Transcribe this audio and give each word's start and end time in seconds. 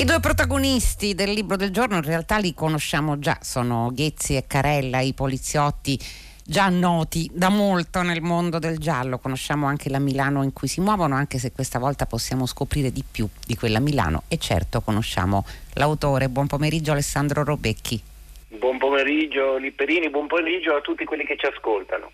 I 0.00 0.04
due 0.06 0.18
protagonisti 0.18 1.14
del 1.14 1.30
libro 1.30 1.56
del 1.56 1.72
giorno 1.72 1.96
in 1.96 2.02
realtà 2.02 2.38
li 2.38 2.54
conosciamo 2.54 3.18
già, 3.18 3.36
sono 3.42 3.90
Ghezzi 3.92 4.34
e 4.34 4.46
Carella, 4.46 5.00
i 5.00 5.12
poliziotti 5.12 5.98
già 6.42 6.70
noti 6.70 7.28
da 7.30 7.50
molto 7.50 8.00
nel 8.00 8.22
mondo 8.22 8.58
del 8.58 8.78
giallo, 8.78 9.18
conosciamo 9.18 9.66
anche 9.66 9.90
la 9.90 9.98
Milano 9.98 10.42
in 10.42 10.54
cui 10.54 10.68
si 10.68 10.80
muovono, 10.80 11.16
anche 11.16 11.36
se 11.38 11.52
questa 11.52 11.78
volta 11.78 12.06
possiamo 12.06 12.46
scoprire 12.46 12.90
di 12.90 13.04
più 13.08 13.28
di 13.46 13.56
quella 13.56 13.78
Milano 13.78 14.22
e 14.28 14.38
certo 14.38 14.80
conosciamo 14.80 15.44
l'autore. 15.74 16.30
Buon 16.30 16.46
pomeriggio 16.46 16.92
Alessandro 16.92 17.44
Robecchi. 17.44 18.00
Buon 18.48 18.78
pomeriggio 18.78 19.58
Lipperini, 19.58 20.08
buon 20.08 20.28
pomeriggio 20.28 20.76
a 20.76 20.80
tutti 20.80 21.04
quelli 21.04 21.26
che 21.26 21.36
ci 21.36 21.44
ascoltano. 21.44 22.10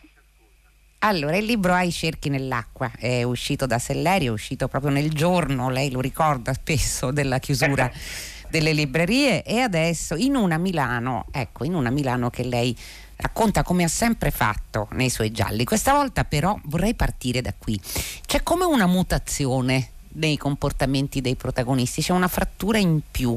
Allora, 1.01 1.37
il 1.37 1.45
libro 1.45 1.75
Ha 1.75 1.83
i 1.83 1.93
cerchi 1.93 2.29
nell'acqua 2.29 2.91
è 2.99 3.23
uscito 3.23 3.67
da 3.67 3.79
Sellerio, 3.79 4.31
è 4.31 4.35
uscito 4.35 4.67
proprio 4.67 4.91
nel 4.91 5.13
giorno, 5.13 5.69
lei 5.69 5.91
lo 5.91 6.01
ricorda 6.01 6.53
spesso, 6.53 7.11
della 7.11 7.39
chiusura 7.39 7.91
delle 8.49 8.73
librerie 8.73 9.43
e 9.43 9.61
adesso 9.61 10.14
in 10.14 10.37
una 10.37 10.57
Milano, 10.57 11.27
ecco, 11.31 11.64
in 11.64 11.75
una 11.75 11.90
Milano 11.90 12.31
che 12.31 12.45
lei 12.45 12.77
racconta 13.17 13.63
come 13.63 13.85
ha 13.85 13.89
sempre 13.89 14.31
fatto 14.31 14.89
nei 14.93 15.11
suoi 15.11 15.31
gialli. 15.32 15.64
Questa 15.64 15.93
volta 15.93 16.25
però 16.25 16.59
vorrei 16.64 16.95
partire 16.95 17.40
da 17.40 17.53
qui. 17.57 17.81
C'è 18.26 18.43
come 18.43 18.65
una 18.65 18.87
mutazione 18.87 19.90
nei 20.16 20.36
comportamenti 20.36 21.20
dei 21.20 21.34
protagonisti, 21.34 22.02
c'è 22.02 22.12
una 22.12 22.29
frattura 22.29 22.79
in 22.79 23.00
più, 23.11 23.36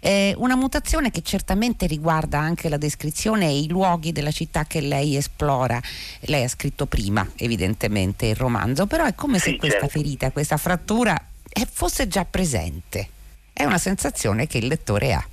eh, 0.00 0.34
una 0.36 0.56
mutazione 0.56 1.10
che 1.10 1.22
certamente 1.22 1.86
riguarda 1.86 2.38
anche 2.38 2.68
la 2.68 2.76
descrizione 2.76 3.46
e 3.46 3.58
i 3.58 3.68
luoghi 3.68 4.12
della 4.12 4.30
città 4.30 4.64
che 4.64 4.80
lei 4.80 5.16
esplora. 5.16 5.80
Lei 6.20 6.44
ha 6.44 6.48
scritto 6.48 6.86
prima, 6.86 7.26
evidentemente, 7.36 8.26
il 8.26 8.36
romanzo, 8.36 8.86
però 8.86 9.04
è 9.04 9.14
come 9.14 9.38
se 9.38 9.56
questa 9.56 9.80
certo. 9.80 9.98
ferita, 9.98 10.30
questa 10.30 10.56
frattura 10.56 11.14
eh, 11.48 11.66
fosse 11.70 12.08
già 12.08 12.24
presente. 12.24 13.08
È 13.52 13.64
una 13.64 13.78
sensazione 13.78 14.46
che 14.46 14.58
il 14.58 14.66
lettore 14.66 15.12
ha. 15.12 15.26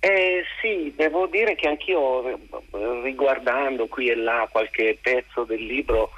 Eh, 0.00 0.44
sì, 0.60 0.92
devo 0.96 1.26
dire 1.26 1.54
che 1.54 1.68
anch'io 1.68 2.38
riguardando 3.02 3.86
qui 3.86 4.08
e 4.08 4.14
là 4.14 4.46
qualche 4.50 4.98
pezzo 5.00 5.44
del 5.44 5.64
libro 5.64 6.10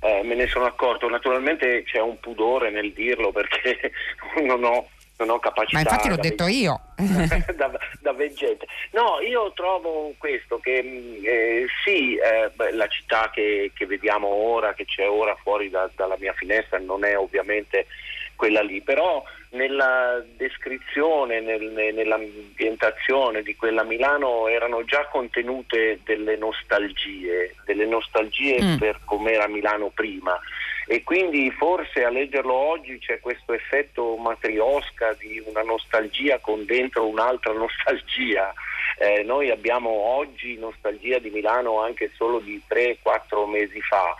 eh, 0.00 0.22
me 0.22 0.34
ne 0.34 0.46
sono 0.46 0.64
accorto. 0.64 1.08
Naturalmente 1.08 1.82
c'è 1.84 2.00
un 2.00 2.18
pudore 2.20 2.70
nel 2.70 2.92
dirlo 2.92 3.32
perché 3.32 3.92
non 4.44 4.62
ho, 4.64 4.88
non 5.18 5.30
ho 5.30 5.38
capacità. 5.38 5.78
Ma 5.78 5.80
infatti 5.80 6.08
l'ho 6.08 6.16
detto 6.16 6.44
veg- 6.44 6.54
io. 6.54 6.80
da, 7.56 7.70
da, 8.00 8.12
veggente. 8.12 8.66
No, 8.92 9.20
io 9.20 9.52
trovo 9.54 10.12
questo, 10.18 10.58
che 10.58 10.82
mm, 10.82 11.24
eh, 11.24 11.66
sì, 11.84 12.16
eh, 12.16 12.50
beh, 12.54 12.72
la 12.72 12.86
città 12.88 13.30
che, 13.32 13.72
che, 13.74 13.86
vediamo 13.86 14.28
ora, 14.28 14.74
che 14.74 14.84
c'è 14.84 15.08
ora 15.08 15.34
fuori 15.36 15.70
da, 15.70 15.88
dalla 15.94 16.16
mia 16.18 16.32
finestra, 16.32 16.78
non 16.78 17.04
è 17.04 17.16
ovviamente 17.16 17.86
quella 18.34 18.60
lì, 18.62 18.82
però 18.82 19.22
nella 19.50 20.22
descrizione, 20.36 21.40
nel, 21.40 21.62
nell'ambientazione 21.94 23.42
di 23.42 23.54
quella 23.56 23.84
Milano 23.84 24.48
erano 24.48 24.84
già 24.84 25.06
contenute 25.06 26.00
delle 26.04 26.36
nostalgie, 26.36 27.54
delle 27.64 27.86
nostalgie 27.86 28.62
mm. 28.62 28.76
per 28.76 29.00
com'era 29.04 29.46
Milano 29.46 29.90
prima 29.94 30.38
e 30.88 31.02
quindi 31.02 31.50
forse 31.50 32.04
a 32.04 32.10
leggerlo 32.10 32.54
oggi 32.54 32.98
c'è 32.98 33.18
questo 33.18 33.52
effetto 33.52 34.16
matriosca 34.16 35.14
di 35.14 35.42
una 35.44 35.62
nostalgia 35.62 36.38
con 36.38 36.64
dentro 36.64 37.08
un'altra 37.08 37.52
nostalgia. 37.54 38.54
Eh, 38.98 39.24
noi 39.24 39.50
abbiamo 39.50 39.90
oggi 39.90 40.56
nostalgia 40.56 41.18
di 41.18 41.30
Milano 41.30 41.82
anche 41.82 42.12
solo 42.14 42.38
di 42.38 42.62
3-4 42.68 43.46
mesi 43.48 43.80
fa 43.80 44.14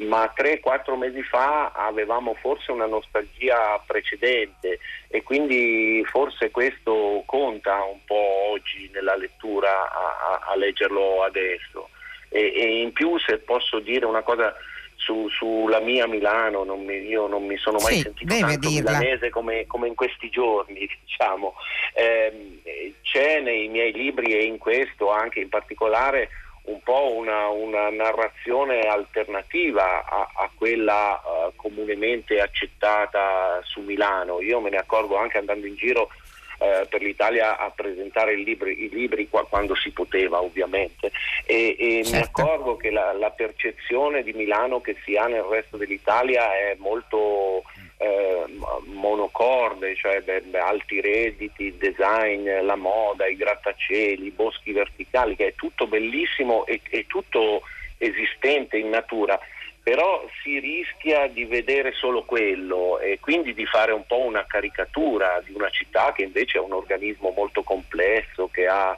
ma 0.00 0.32
3-4 0.34 0.96
mesi 0.96 1.22
fa 1.22 1.72
avevamo 1.72 2.34
forse 2.34 2.72
una 2.72 2.86
nostalgia 2.86 3.82
precedente 3.86 4.78
e 5.08 5.22
quindi 5.22 6.02
forse 6.06 6.50
questo 6.50 7.22
conta 7.26 7.82
un 7.84 7.98
po' 8.04 8.50
oggi 8.50 8.90
nella 8.92 9.16
lettura 9.16 9.70
a, 9.70 10.40
a, 10.44 10.52
a 10.52 10.56
leggerlo 10.56 11.22
adesso. 11.22 11.88
E, 12.28 12.52
e, 12.54 12.80
in 12.80 12.92
più 12.92 13.18
se 13.18 13.38
posso 13.38 13.80
dire 13.80 14.06
una 14.06 14.22
cosa 14.22 14.54
su, 15.00 15.28
sulla 15.28 15.80
mia 15.80 16.06
Milano, 16.06 16.64
non 16.64 16.84
mi, 16.84 16.94
io 17.06 17.26
non 17.26 17.44
mi 17.44 17.56
sono 17.56 17.78
mai 17.78 17.96
sì, 17.96 18.00
sentito 18.02 18.36
tanto 18.38 18.68
dirla. 18.68 18.92
milanese 18.92 19.30
come, 19.30 19.66
come, 19.66 19.88
in 19.88 19.94
questi 19.94 20.30
giorni, 20.30 20.88
diciamo. 21.04 21.54
Eh, 21.94 22.98
c'è 23.02 23.40
nei 23.40 23.68
miei 23.68 23.92
libri 23.92 24.32
e 24.32 24.44
in 24.44 24.58
questo 24.58 25.10
anche 25.10 25.40
in 25.40 25.48
particolare 25.48 26.28
un 26.62 26.80
po' 26.82 27.14
una, 27.14 27.48
una 27.48 27.90
narrazione 27.90 28.80
alternativa 28.80 30.04
a, 30.04 30.30
a 30.34 30.50
quella 30.54 31.20
uh, 31.24 31.52
comunemente 31.56 32.40
accettata 32.40 33.60
su 33.64 33.80
Milano. 33.80 34.40
Io 34.40 34.60
me 34.60 34.70
ne 34.70 34.76
accorgo 34.76 35.16
anche 35.16 35.38
andando 35.38 35.66
in 35.66 35.74
giro 35.74 36.10
uh, 36.58 36.86
per 36.88 37.02
l'Italia 37.02 37.58
a 37.58 37.70
presentare 37.70 38.34
i 38.34 38.44
libri, 38.44 38.84
i 38.84 38.88
libri 38.88 39.28
qua, 39.28 39.46
quando 39.46 39.74
si 39.74 39.90
poteva 39.90 40.42
ovviamente 40.42 41.10
e, 41.44 41.76
e 41.78 42.04
certo. 42.04 42.10
mi 42.10 42.22
accorgo 42.22 42.76
che 42.76 42.90
la, 42.90 43.12
la 43.12 43.30
percezione 43.30 44.22
di 44.22 44.32
Milano 44.32 44.80
che 44.80 44.96
si 45.04 45.16
ha 45.16 45.26
nel 45.26 45.42
resto 45.42 45.76
dell'Italia 45.76 46.54
è 46.54 46.76
molto 46.78 47.62
eh, 48.00 48.44
monocorde, 48.86 49.94
cioè 49.94 50.22
beh, 50.22 50.58
alti 50.58 51.00
redditi, 51.00 51.76
design, 51.76 52.48
la 52.62 52.76
moda, 52.76 53.26
i 53.26 53.36
grattacieli, 53.36 54.26
i 54.26 54.30
boschi 54.30 54.72
verticali, 54.72 55.36
che 55.36 55.48
è 55.48 55.54
tutto 55.54 55.86
bellissimo 55.86 56.64
e, 56.64 56.80
e 56.88 57.04
tutto 57.06 57.62
esistente 57.98 58.78
in 58.78 58.88
natura 58.88 59.38
però 59.82 60.24
si 60.42 60.58
rischia 60.58 61.26
di 61.26 61.44
vedere 61.44 61.92
solo 61.92 62.24
quello 62.24 62.98
e 62.98 63.18
quindi 63.18 63.54
di 63.54 63.64
fare 63.64 63.92
un 63.92 64.06
po' 64.06 64.20
una 64.20 64.44
caricatura 64.46 65.42
di 65.44 65.52
una 65.54 65.70
città 65.70 66.12
che 66.12 66.22
invece 66.22 66.58
è 66.58 66.60
un 66.60 66.72
organismo 66.72 67.32
molto 67.34 67.62
complesso, 67.62 68.48
che 68.52 68.66
ha 68.66 68.94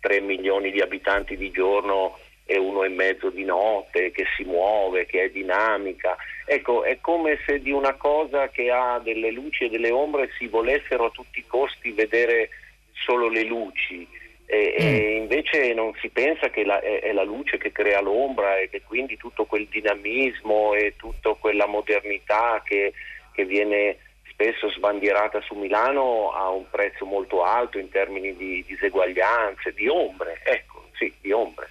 3 0.00 0.20
milioni 0.20 0.70
di 0.70 0.80
abitanti 0.80 1.36
di 1.36 1.50
giorno 1.50 2.18
e 2.48 2.56
uno 2.58 2.84
e 2.84 2.88
mezzo 2.88 3.28
di 3.28 3.44
notte, 3.44 4.12
che 4.12 4.24
si 4.36 4.44
muove, 4.44 5.04
che 5.04 5.24
è 5.24 5.30
dinamica. 5.30 6.16
Ecco, 6.46 6.84
è 6.84 6.98
come 7.00 7.40
se 7.44 7.60
di 7.60 7.72
una 7.72 7.94
cosa 7.94 8.48
che 8.48 8.70
ha 8.70 9.00
delle 9.00 9.32
luci 9.32 9.64
e 9.64 9.68
delle 9.68 9.90
ombre 9.90 10.30
si 10.38 10.46
volessero 10.46 11.06
a 11.06 11.10
tutti 11.10 11.40
i 11.40 11.46
costi 11.46 11.90
vedere 11.90 12.50
solo 12.92 13.28
le 13.28 13.42
luci. 13.42 14.06
E, 14.48 14.76
mm. 14.80 14.84
e 14.86 15.16
invece 15.16 15.74
non 15.74 15.92
si 16.00 16.08
pensa 16.08 16.48
che 16.48 16.64
la, 16.64 16.80
è, 16.80 17.00
è, 17.00 17.12
la 17.12 17.24
luce 17.24 17.58
che 17.58 17.72
crea 17.72 18.00
l'ombra 18.00 18.58
e 18.58 18.68
che 18.68 18.82
quindi 18.82 19.16
tutto 19.16 19.44
quel 19.44 19.66
dinamismo 19.66 20.72
e 20.74 20.94
tutta 20.96 21.34
quella 21.34 21.66
modernità 21.66 22.62
che, 22.64 22.92
che 23.32 23.44
viene 23.44 23.96
spesso 24.30 24.70
sbandierata 24.70 25.40
su 25.40 25.54
Milano 25.54 26.30
ha 26.30 26.48
un 26.50 26.70
prezzo 26.70 27.06
molto 27.06 27.42
alto 27.42 27.78
in 27.78 27.88
termini 27.88 28.36
di 28.36 28.62
diseguaglianze, 28.64 29.72
di 29.72 29.88
ombre, 29.88 30.40
ecco, 30.44 30.90
sì, 30.92 31.12
di 31.20 31.32
ombre. 31.32 31.70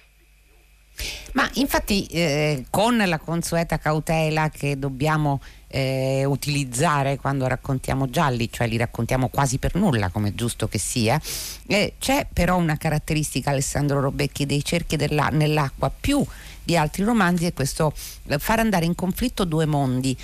Ma 1.32 1.48
infatti 1.54 2.06
eh, 2.06 2.64
con 2.70 2.96
la 2.96 3.18
consueta 3.18 3.78
cautela 3.78 4.48
che 4.50 4.78
dobbiamo 4.78 5.40
eh, 5.68 6.24
utilizzare 6.24 7.18
quando 7.18 7.46
raccontiamo 7.46 8.08
gialli, 8.08 8.50
cioè 8.50 8.66
li 8.66 8.76
raccontiamo 8.76 9.28
quasi 9.28 9.58
per 9.58 9.74
nulla, 9.74 10.08
come 10.08 10.28
è 10.28 10.34
giusto 10.34 10.68
che 10.68 10.78
sia, 10.78 11.20
eh, 11.66 11.94
c'è 11.98 12.26
però 12.32 12.56
una 12.56 12.76
caratteristica 12.76 13.50
Alessandro 13.50 14.00
Robecchi 14.00 14.46
dei 14.46 14.64
cerchi 14.64 14.96
nell'acqua 14.96 15.90
più 15.90 16.24
di 16.66 16.76
altri 16.76 17.04
romanzi 17.04 17.46
è 17.46 17.52
questo 17.52 17.92
eh, 18.26 18.38
far 18.38 18.58
andare 18.58 18.86
in 18.86 18.94
conflitto 18.94 19.44
due 19.44 19.66
mondi. 19.66 20.16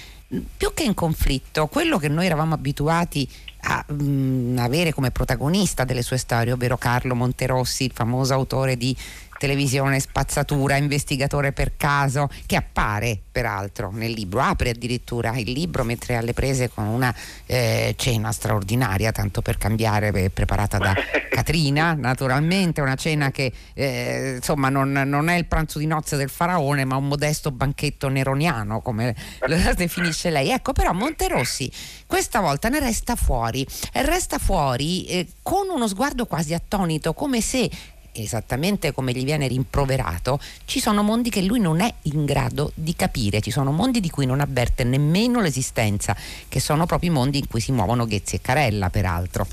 Più 0.56 0.72
che 0.72 0.82
in 0.82 0.94
conflitto, 0.94 1.66
quello 1.66 1.98
che 1.98 2.08
noi 2.08 2.24
eravamo 2.26 2.54
abituati 2.54 3.28
a 3.64 3.84
mh, 3.86 4.02
mm, 4.02 4.58
avere 4.58 4.92
come 4.92 5.10
protagonista 5.10 5.84
delle 5.84 6.02
sue 6.02 6.16
storie, 6.16 6.52
ovvero 6.52 6.76
Carlo 6.76 7.14
Monterossi, 7.14 7.84
il 7.84 7.92
famoso 7.94 8.32
autore 8.32 8.76
di 8.76 8.96
televisione 9.42 9.98
spazzatura, 9.98 10.76
investigatore 10.76 11.50
per 11.50 11.72
caso, 11.76 12.28
che 12.46 12.54
appare 12.54 13.18
peraltro 13.32 13.90
nel 13.92 14.12
libro, 14.12 14.40
apre 14.40 14.70
addirittura 14.70 15.36
il 15.36 15.50
libro 15.50 15.82
mentre 15.82 16.14
alle 16.14 16.32
prese 16.32 16.68
con 16.68 16.86
una 16.86 17.12
eh, 17.46 17.94
cena 17.96 18.30
straordinaria, 18.30 19.10
tanto 19.10 19.42
per 19.42 19.58
cambiare, 19.58 20.12
eh, 20.12 20.30
preparata 20.30 20.78
da 20.78 20.94
Catrina, 21.28 21.94
naturalmente, 21.94 22.80
una 22.82 22.94
cena 22.94 23.32
che 23.32 23.52
eh, 23.74 24.34
insomma 24.36 24.68
non, 24.68 24.92
non, 24.92 25.28
è 25.28 25.34
il 25.34 25.46
pranzo 25.46 25.80
di 25.80 25.86
nozze 25.86 26.16
del 26.16 26.28
faraone, 26.28 26.84
ma 26.84 26.94
un 26.94 27.08
modesto 27.08 27.50
banchetto 27.50 28.08
neroniano, 28.08 28.80
come 28.80 29.12
lo 29.46 29.56
definisce 29.74 30.30
lei. 30.30 30.50
Ecco, 30.50 30.72
però 30.72 30.92
Monterossi 30.92 31.68
questa 32.06 32.40
volta 32.40 32.68
ne 32.68 32.78
resta 32.78 33.16
fuori, 33.16 33.66
e 33.92 34.04
resta 34.04 34.38
fuori 34.38 35.06
eh, 35.06 35.26
con 35.42 35.68
uno 35.68 35.88
sguardo 35.88 36.26
quasi 36.26 36.54
attonito, 36.54 37.14
come 37.14 37.40
se 37.40 37.68
esattamente 38.12 38.92
come 38.92 39.12
gli 39.12 39.24
viene 39.24 39.46
rimproverato, 39.46 40.38
ci 40.64 40.80
sono 40.80 41.02
mondi 41.02 41.30
che 41.30 41.42
lui 41.42 41.60
non 41.60 41.80
è 41.80 41.92
in 42.02 42.24
grado 42.24 42.72
di 42.74 42.94
capire, 42.94 43.40
ci 43.40 43.50
sono 43.50 43.72
mondi 43.72 44.00
di 44.00 44.10
cui 44.10 44.26
non 44.26 44.40
avverte 44.40 44.84
nemmeno 44.84 45.40
l'esistenza, 45.40 46.16
che 46.48 46.60
sono 46.60 46.86
proprio 46.86 47.10
i 47.10 47.14
mondi 47.14 47.38
in 47.38 47.48
cui 47.48 47.60
si 47.60 47.72
muovono 47.72 48.04
Ghezzi 48.04 48.36
e 48.36 48.40
Carella, 48.40 48.90
peraltro. 48.90 49.46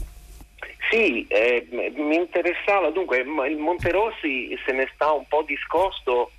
Sì, 0.89 1.27
eh, 1.27 1.67
mi 1.95 2.15
interessava, 2.15 2.89
dunque 2.89 3.19
il 3.19 3.57
Monterossi 3.57 4.57
se 4.65 4.71
ne 4.71 4.89
sta 4.93 5.11
un 5.11 5.25
po' 5.27 5.43
discosto 5.45 6.31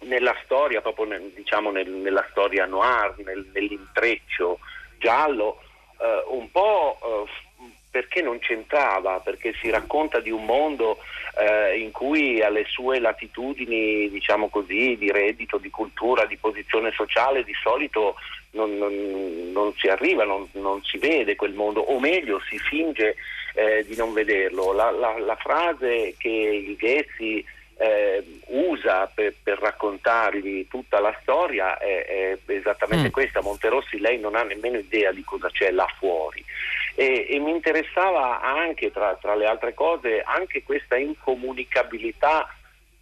nella 0.00 0.34
storia, 0.44 0.82
proprio 0.82 1.06
nel, 1.06 1.32
diciamo 1.34 1.70
nel, 1.70 1.88
nella 1.88 2.26
storia 2.30 2.66
noir, 2.66 3.14
nel, 3.24 3.46
nell'intreccio 3.52 4.58
giallo, 4.98 5.60
eh, 5.98 6.24
un 6.28 6.50
po' 6.50 6.98
eh, 7.02 7.30
perché 7.90 8.22
non 8.22 8.38
c'entrava, 8.38 9.18
perché 9.20 9.52
si 9.60 9.68
racconta 9.68 10.20
di 10.20 10.30
un 10.30 10.44
mondo 10.44 10.98
eh, 11.38 11.78
in 11.78 11.90
cui 11.90 12.40
alle 12.40 12.64
sue 12.68 13.00
latitudini, 13.00 14.08
diciamo 14.10 14.48
così, 14.48 14.96
di 14.96 15.10
reddito, 15.10 15.58
di 15.58 15.70
cultura, 15.70 16.24
di 16.24 16.36
posizione 16.36 16.92
sociale, 16.92 17.42
di 17.42 17.54
solito 17.60 18.14
non, 18.52 18.76
non, 18.76 19.50
non 19.52 19.72
si 19.76 19.88
arriva, 19.88 20.24
non, 20.24 20.48
non, 20.52 20.82
si 20.84 20.98
vede 20.98 21.36
quel 21.36 21.52
mondo, 21.52 21.80
o 21.80 21.98
meglio 21.98 22.40
si 22.48 22.58
finge 22.58 23.16
eh, 23.54 23.84
di 23.86 23.96
non 23.96 24.12
vederlo. 24.12 24.72
La, 24.72 24.90
la, 24.90 25.18
la 25.18 25.36
frase 25.36 26.14
che 26.16 26.28
il 26.28 26.76
Ghezzi 26.76 27.44
eh, 27.76 28.22
usa 28.48 29.10
per, 29.12 29.34
per, 29.42 29.58
raccontargli 29.58 30.68
tutta 30.68 31.00
la 31.00 31.16
storia 31.22 31.78
è, 31.78 32.38
è 32.46 32.52
esattamente 32.52 33.08
mm. 33.08 33.12
questa. 33.12 33.40
Monterossi 33.40 33.98
lei 33.98 34.18
non 34.20 34.36
ha 34.36 34.42
nemmeno 34.42 34.76
idea 34.78 35.12
di 35.12 35.24
cosa 35.24 35.48
c'è 35.50 35.70
là 35.70 35.86
fuori. 35.98 36.44
E, 36.94 37.26
e 37.28 37.38
mi 37.38 37.50
interessava 37.50 38.40
anche, 38.40 38.90
tra, 38.90 39.16
tra, 39.20 39.34
le 39.34 39.46
altre 39.46 39.74
cose, 39.74 40.22
anche 40.22 40.62
questa 40.62 40.96
incomunicabilità 40.96 42.48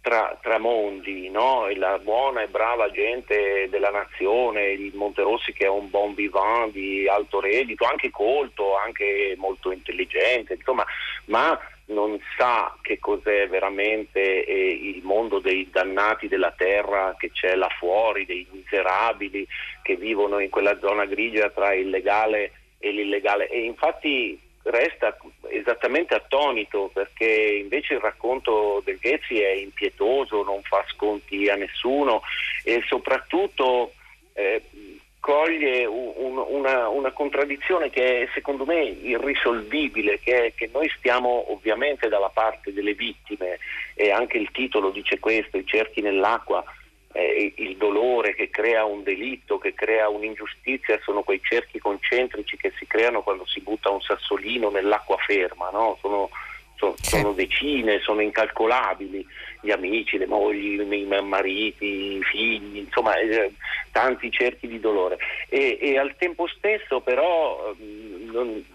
tra, 0.01 0.37
tra 0.41 0.57
mondi, 0.57 1.29
no? 1.29 1.67
la 1.75 1.99
buona 1.99 2.41
e 2.41 2.47
brava 2.47 2.89
gente 2.91 3.67
della 3.69 3.89
nazione, 3.89 4.71
il 4.71 4.95
Monterossi 4.95 5.53
che 5.53 5.65
è 5.65 5.69
un 5.69 5.89
bon 5.89 6.13
vivant 6.13 6.71
di 6.71 7.07
alto 7.07 7.39
reddito, 7.39 7.85
anche 7.85 8.09
colto, 8.09 8.77
anche 8.77 9.35
molto 9.37 9.71
intelligente, 9.71 10.53
insomma, 10.53 10.85
ma 11.25 11.59
non 11.89 12.19
sa 12.37 12.75
che 12.81 12.99
cos'è 12.99 13.47
veramente 13.47 14.45
eh, 14.45 14.69
il 14.71 15.01
mondo 15.03 15.39
dei 15.39 15.69
dannati 15.71 16.27
della 16.27 16.53
terra 16.55 17.15
che 17.17 17.31
c'è 17.31 17.55
là 17.55 17.69
fuori, 17.79 18.25
dei 18.25 18.47
miserabili 18.51 19.47
che 19.81 19.95
vivono 19.95 20.39
in 20.39 20.49
quella 20.49 20.77
zona 20.79 21.05
grigia 21.05 21.49
tra 21.49 21.73
il 21.73 21.89
legale 21.89 22.51
e 22.79 22.91
l'illegale. 22.91 23.47
E 23.49 23.63
infatti 23.63 24.39
resta 24.63 25.17
esattamente 25.49 26.13
attonito 26.15 26.89
perché 26.93 27.25
invece 27.61 27.95
il 27.95 27.99
racconto 27.99 28.81
del 28.83 28.97
Ghezzi 28.99 29.39
è 29.39 29.51
impietoso, 29.51 30.43
non 30.43 30.61
fa 30.63 30.83
sconti 30.89 31.47
a 31.49 31.55
nessuno 31.55 32.21
e 32.63 32.83
soprattutto 32.87 33.93
eh, 34.33 34.61
coglie 35.19 35.85
un, 35.85 36.37
una, 36.37 36.87
una, 36.87 37.11
contraddizione 37.11 37.89
che 37.89 38.21
è 38.21 38.29
secondo 38.33 38.65
me 38.65 38.81
irrisolvibile, 38.83 40.19
che 40.19 40.45
è 40.45 40.53
che 40.55 40.69
noi 40.71 40.89
stiamo 40.97 41.51
ovviamente 41.51 42.07
dalla 42.07 42.29
parte 42.29 42.71
delle 42.73 42.93
vittime 42.93 43.59
e 43.95 44.11
anche 44.11 44.37
il 44.37 44.49
titolo 44.51 44.91
dice 44.91 45.19
questo, 45.19 45.57
i 45.57 45.65
cerchi 45.65 46.01
nell'acqua, 46.01 46.63
eh, 47.13 47.53
il 47.57 47.77
dolore 47.77 48.35
che 48.35 48.49
crea 48.49 48.85
un 48.85 49.03
delitto, 49.03 49.57
che 49.57 49.73
crea 49.73 50.09
un'ingiustizia, 50.09 50.99
sono 51.03 51.23
quei 51.23 51.41
cerchi 51.41 51.79
concentrici 51.79 52.57
che 52.57 52.71
si 52.77 52.85
creano 52.85 53.21
quando 53.21 53.45
si 53.47 53.61
butta 53.61 53.89
un 53.89 54.01
sassolino 54.01 54.69
nell'acqua 54.69 55.17
ferma, 55.17 55.69
no? 55.71 55.97
sono, 56.01 56.29
sono, 56.75 56.95
sono, 57.01 57.33
decine, 57.33 57.99
sono 57.99 58.21
incalcolabili, 58.21 59.25
gli 59.61 59.71
amici, 59.71 60.17
le 60.17 60.27
mogli, 60.27 60.79
i 60.79 61.05
mariti, 61.05 62.17
i 62.17 62.23
figli, 62.23 62.77
insomma 62.77 63.15
eh, 63.17 63.53
tanti 63.91 64.31
cerchi 64.31 64.67
di 64.67 64.79
dolore. 64.79 65.17
E, 65.49 65.77
e 65.81 65.97
al 65.97 66.15
tempo 66.17 66.47
stesso 66.47 66.99
però... 67.01 67.73
Mm, 67.81 68.31
non, 68.31 68.65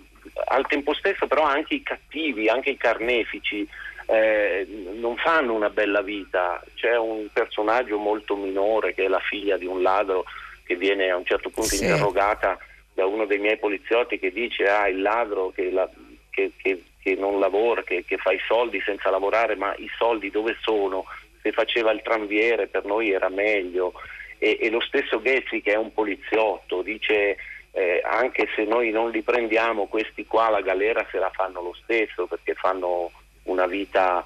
al 0.46 0.66
tempo 0.66 0.94
stesso 0.94 1.26
però 1.26 1.42
anche 1.42 1.74
i 1.74 1.82
cattivi, 1.82 2.48
anche 2.48 2.70
i 2.70 2.76
carnefici 2.76 3.68
eh, 4.06 4.66
non 4.94 5.16
fanno 5.16 5.54
una 5.54 5.70
bella 5.70 6.02
vita. 6.02 6.62
C'è 6.74 6.96
un 6.96 7.28
personaggio 7.32 7.98
molto 7.98 8.36
minore 8.36 8.94
che 8.94 9.04
è 9.04 9.08
la 9.08 9.20
figlia 9.20 9.56
di 9.56 9.66
un 9.66 9.82
ladro 9.82 10.24
che 10.64 10.76
viene 10.76 11.10
a 11.10 11.16
un 11.16 11.24
certo 11.24 11.50
punto 11.50 11.74
sì. 11.74 11.84
interrogata 11.84 12.58
da 12.92 13.06
uno 13.06 13.26
dei 13.26 13.38
miei 13.38 13.58
poliziotti 13.58 14.18
che 14.18 14.32
dice 14.32 14.68
ah 14.68 14.88
il 14.88 15.02
ladro 15.02 15.50
che, 15.50 15.70
la, 15.70 15.88
che, 16.30 16.52
che, 16.56 16.84
che 17.02 17.14
non 17.16 17.40
lavora, 17.40 17.82
che, 17.82 18.04
fa 18.16 18.32
i 18.32 18.40
soldi 18.46 18.80
senza 18.80 19.10
lavorare, 19.10 19.56
ma 19.56 19.74
i 19.76 19.90
soldi 19.98 20.30
dove 20.30 20.56
sono? 20.60 21.04
Se 21.42 21.52
faceva 21.52 21.90
il 21.90 22.02
tranviere 22.02 22.66
per 22.66 22.84
noi 22.84 23.10
era 23.10 23.28
meglio. 23.28 23.92
E, 24.38 24.58
e 24.60 24.70
lo 24.70 24.80
stesso 24.80 25.20
Ghezzi 25.20 25.60
che 25.60 25.72
è 25.72 25.76
un 25.76 25.92
poliziotto 25.92 26.82
dice 26.82 27.36
eh, 27.70 28.02
anche 28.04 28.48
se 28.54 28.64
noi 28.64 28.90
non 28.90 29.10
li 29.10 29.22
prendiamo 29.22 29.86
questi 29.86 30.26
qua 30.26 30.50
la 30.50 30.60
galera 30.60 31.06
se 31.10 31.18
la 31.18 31.30
fanno 31.30 31.62
lo 31.62 31.74
stesso 31.82 32.26
perché 32.26 32.54
fanno 32.54 33.10
una 33.44 33.66
vita 33.66 34.24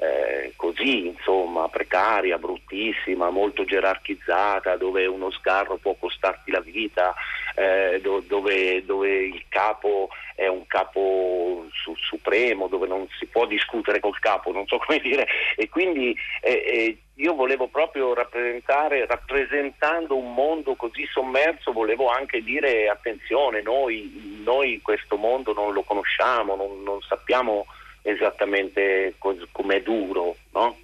eh, 0.00 0.52
così, 0.54 1.06
insomma, 1.06 1.68
precaria, 1.68 2.38
bruttissima, 2.38 3.30
molto 3.30 3.64
gerarchizzata, 3.64 4.76
dove 4.76 5.06
uno 5.06 5.30
sgarro 5.32 5.76
può 5.76 5.94
costarti 5.98 6.52
la 6.52 6.60
vita, 6.60 7.14
eh, 7.56 8.00
do, 8.00 8.22
dove, 8.24 8.84
dove, 8.84 9.24
il 9.24 9.44
capo 9.48 10.08
è 10.36 10.46
un 10.46 10.68
capo 10.68 11.66
su, 11.72 11.92
supremo, 11.96 12.68
dove 12.68 12.86
non 12.86 13.08
si 13.18 13.26
può 13.26 13.44
discutere 13.44 13.98
col 13.98 14.16
capo, 14.20 14.52
non 14.52 14.66
so 14.68 14.78
come 14.78 15.00
dire. 15.00 15.26
E 15.56 15.68
quindi 15.68 16.16
eh, 16.42 16.52
eh, 16.52 16.98
io 17.16 17.34
volevo 17.34 17.66
proprio 17.66 18.14
rappresentare, 18.14 19.04
rappresentando 19.04 20.16
un 20.16 20.32
mondo 20.32 20.76
così 20.76 21.08
sommerso, 21.10 21.72
volevo 21.72 22.08
anche 22.08 22.40
dire 22.44 22.88
attenzione, 22.88 23.62
noi, 23.62 24.40
noi 24.44 24.80
questo 24.80 25.16
mondo 25.16 25.52
non 25.52 25.72
lo 25.72 25.82
conosciamo, 25.82 26.54
non, 26.54 26.84
non 26.84 27.00
sappiamo 27.00 27.66
esattamente 28.10 29.14
com'è 29.18 29.82
duro, 29.82 30.36
no? 30.52 30.76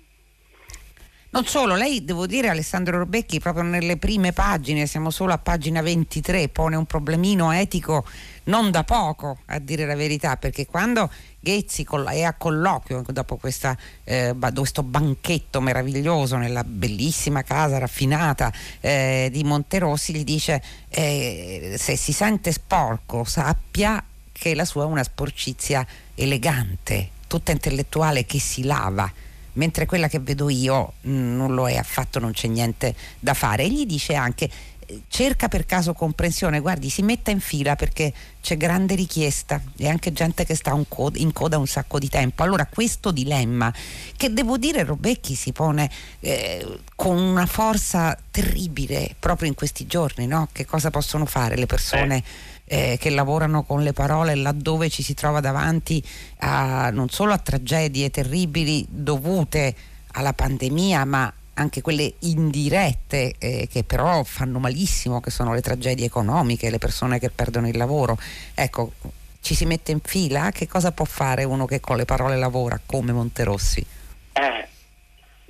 Non 1.34 1.46
solo, 1.46 1.74
lei 1.74 2.04
devo 2.04 2.28
dire 2.28 2.48
Alessandro 2.48 2.98
Robecchi 2.98 3.40
proprio 3.40 3.64
nelle 3.64 3.96
prime 3.96 4.32
pagine, 4.32 4.86
siamo 4.86 5.10
solo 5.10 5.32
a 5.32 5.38
pagina 5.38 5.82
23, 5.82 6.48
pone 6.48 6.76
un 6.76 6.84
problemino 6.86 7.50
etico 7.50 8.04
non 8.44 8.70
da 8.70 8.84
poco 8.84 9.38
a 9.46 9.58
dire 9.58 9.84
la 9.84 9.96
verità, 9.96 10.36
perché 10.36 10.64
quando 10.64 11.10
Ghezzi 11.40 11.84
è 12.12 12.22
a 12.22 12.34
colloquio 12.34 13.02
dopo 13.08 13.36
questa, 13.36 13.76
eh, 14.04 14.32
questo 14.54 14.84
banchetto 14.84 15.60
meraviglioso 15.60 16.36
nella 16.36 16.62
bellissima 16.62 17.42
casa 17.42 17.78
raffinata 17.78 18.52
eh, 18.80 19.28
di 19.32 19.42
Monterossi, 19.42 20.14
gli 20.14 20.22
dice 20.22 20.62
eh, 20.88 21.74
se 21.76 21.96
si 21.96 22.12
sente 22.12 22.52
sporco 22.52 23.24
sappia 23.24 24.00
che 24.30 24.54
la 24.54 24.64
sua 24.64 24.84
è 24.84 24.86
una 24.86 25.02
sporcizia 25.02 25.84
elegante, 26.14 27.10
tutta 27.26 27.52
intellettuale 27.52 28.24
che 28.24 28.38
si 28.38 28.64
lava 28.64 29.10
mentre 29.54 29.86
quella 29.86 30.08
che 30.08 30.20
vedo 30.20 30.48
io 30.48 30.94
mm, 31.06 31.36
non 31.36 31.54
lo 31.54 31.68
è 31.68 31.76
affatto, 31.76 32.18
non 32.18 32.32
c'è 32.32 32.48
niente 32.48 32.94
da 33.18 33.34
fare. 33.34 33.64
E 33.64 33.70
gli 33.70 33.86
dice 33.86 34.14
anche 34.14 34.50
eh, 34.86 35.02
cerca 35.08 35.48
per 35.48 35.66
caso 35.66 35.92
comprensione, 35.92 36.60
guardi, 36.60 36.88
si 36.90 37.02
metta 37.02 37.30
in 37.30 37.40
fila 37.40 37.76
perché 37.76 38.12
c'è 38.40 38.56
grande 38.56 38.94
richiesta 38.94 39.60
e 39.76 39.88
anche 39.88 40.12
gente 40.12 40.44
che 40.44 40.54
sta 40.54 40.78
in 41.14 41.32
coda 41.32 41.58
un 41.58 41.66
sacco 41.66 41.98
di 41.98 42.08
tempo. 42.08 42.42
Allora 42.42 42.66
questo 42.66 43.10
dilemma, 43.10 43.72
che 44.16 44.32
devo 44.32 44.58
dire 44.58 44.84
Robecchi 44.84 45.34
si 45.34 45.52
pone 45.52 45.90
eh, 46.20 46.80
con 46.94 47.16
una 47.16 47.46
forza 47.46 48.16
terribile 48.30 49.14
proprio 49.18 49.48
in 49.48 49.54
questi 49.54 49.86
giorni, 49.86 50.26
no? 50.26 50.48
Che 50.52 50.64
cosa 50.64 50.90
possono 50.90 51.26
fare 51.26 51.56
le 51.56 51.66
persone? 51.66 52.16
Eh 52.16 52.53
eh, 52.66 52.96
che 52.98 53.10
lavorano 53.10 53.62
con 53.64 53.82
le 53.82 53.92
parole 53.92 54.34
laddove 54.34 54.88
ci 54.88 55.02
si 55.02 55.14
trova 55.14 55.40
davanti 55.40 56.02
a, 56.38 56.90
non 56.90 57.08
solo 57.08 57.32
a 57.32 57.38
tragedie 57.38 58.10
terribili 58.10 58.86
dovute 58.88 59.74
alla 60.12 60.32
pandemia, 60.32 61.04
ma 61.04 61.32
anche 61.54 61.82
quelle 61.82 62.14
indirette 62.20 63.34
eh, 63.38 63.68
che 63.70 63.84
però 63.84 64.24
fanno 64.24 64.58
malissimo, 64.58 65.20
che 65.20 65.30
sono 65.30 65.54
le 65.54 65.60
tragedie 65.60 66.06
economiche, 66.06 66.70
le 66.70 66.78
persone 66.78 67.18
che 67.18 67.30
perdono 67.30 67.68
il 67.68 67.76
lavoro. 67.76 68.18
Ecco, 68.54 68.92
ci 69.40 69.54
si 69.54 69.64
mette 69.66 69.92
in 69.92 70.00
fila? 70.02 70.50
Che 70.50 70.66
cosa 70.66 70.90
può 70.92 71.04
fare 71.04 71.44
uno 71.44 71.66
che 71.66 71.80
con 71.80 71.96
le 71.96 72.04
parole 72.04 72.36
lavora 72.36 72.80
come 72.84 73.12
Monterossi? 73.12 73.84
Eh, 74.32 74.68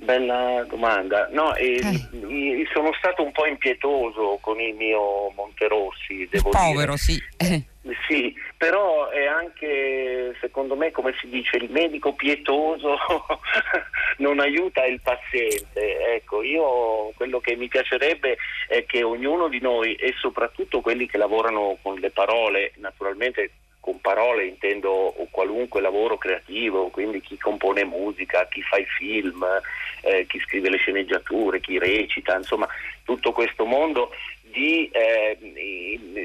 Bella 0.05 0.63
domanda. 0.69 1.27
No, 1.31 1.55
eh. 1.55 1.81
sono 2.71 2.93
stato 2.93 3.23
un 3.23 3.31
po' 3.31 3.47
impietoso 3.47 4.37
con 4.39 4.59
il 4.59 4.75
mio 4.75 5.31
Monterossi, 5.35 6.27
devo 6.29 6.51
Povero, 6.51 6.93
dire. 6.93 6.97
sì. 6.97 7.73
Sì, 8.07 8.33
però 8.57 9.09
è 9.09 9.25
anche, 9.25 10.35
secondo 10.39 10.75
me, 10.75 10.91
come 10.91 11.13
si 11.19 11.27
dice, 11.27 11.57
il 11.57 11.69
medico 11.69 12.13
pietoso 12.13 12.97
non 14.17 14.39
aiuta 14.39 14.85
il 14.85 15.01
paziente. 15.01 16.15
Ecco, 16.15 16.41
io 16.41 17.11
quello 17.15 17.39
che 17.39 17.55
mi 17.55 17.67
piacerebbe 17.67 18.37
è 18.67 18.85
che 18.85 19.03
ognuno 19.03 19.47
di 19.47 19.59
noi, 19.59 19.93
e 19.95 20.13
soprattutto 20.19 20.81
quelli 20.81 21.07
che 21.07 21.17
lavorano 21.17 21.77
con 21.81 21.99
le 21.99 22.09
parole, 22.09 22.71
naturalmente 22.77 23.51
con 23.85 24.01
parole 24.01 24.47
intendo 24.47 25.13
qualunque 25.29 25.79
lavoro 25.79 26.17
creativo, 26.17 26.87
quindi 26.89 27.21
chi 27.21 27.37
compone 27.37 27.85
musica, 27.85 28.47
chi 28.47 28.63
fa 28.63 28.77
i 28.77 28.85
film, 28.85 29.45
eh, 30.01 30.25
chi 30.25 30.39
scrive 30.39 30.71
le 30.71 30.77
sceneggiature, 30.77 31.59
chi 31.59 31.77
recita, 31.77 32.35
insomma 32.35 32.67
tutto 33.03 33.31
questo 33.31 33.63
mondo 33.63 34.09
di 34.41 34.89
eh, 34.89 35.37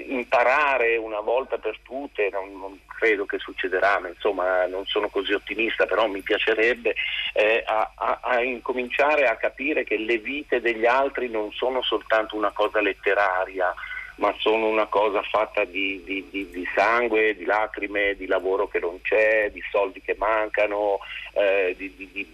imparare 0.08 0.96
una 0.96 1.20
volta 1.20 1.58
per 1.58 1.78
tutte, 1.82 2.30
non, 2.32 2.50
non, 2.58 2.80
credo 2.86 3.26
che 3.26 3.38
succederà, 3.38 3.98
ma 3.98 4.08
insomma 4.08 4.64
non 4.64 4.86
sono 4.86 5.08
così 5.08 5.34
ottimista, 5.34 5.84
però 5.84 6.06
mi 6.06 6.22
piacerebbe 6.22 6.94
eh, 7.34 7.62
a, 7.66 7.92
a, 7.94 8.20
a 8.22 8.42
incominciare 8.42 9.26
a 9.26 9.36
capire 9.36 9.84
che 9.84 9.98
le 9.98 10.16
vite 10.16 10.62
degli 10.62 10.86
altri 10.86 11.28
non 11.28 11.52
sono 11.52 11.82
soltanto 11.82 12.36
una 12.36 12.52
cosa 12.52 12.80
letteraria, 12.80 13.74
ma 14.20 14.34
sono 14.38 14.66
una 14.66 14.86
cosa 14.86 15.22
fatta 15.22 15.64
di, 15.64 16.02
di, 16.04 16.26
di, 16.30 16.50
di, 16.50 16.68
sangue, 16.74 17.34
di 17.34 17.46
lacrime, 17.46 18.14
di 18.16 18.26
lavoro 18.26 18.68
che 18.68 18.78
non 18.78 19.00
c'è, 19.00 19.50
di 19.50 19.62
soldi 19.70 20.02
che 20.02 20.14
mancano, 20.18 20.98
eh, 21.32 21.74
di, 21.76 22.26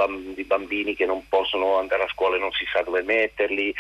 bambini 0.44 0.96
che 0.96 1.06
non 1.06 1.28
possono 1.28 1.78
andare 1.78 2.02
a 2.02 2.08
scuola 2.08 2.36
e 2.36 2.40
non 2.40 2.50
si 2.50 2.64
sa 2.72 2.82
dove 2.82 3.02
metterli, 3.02 3.72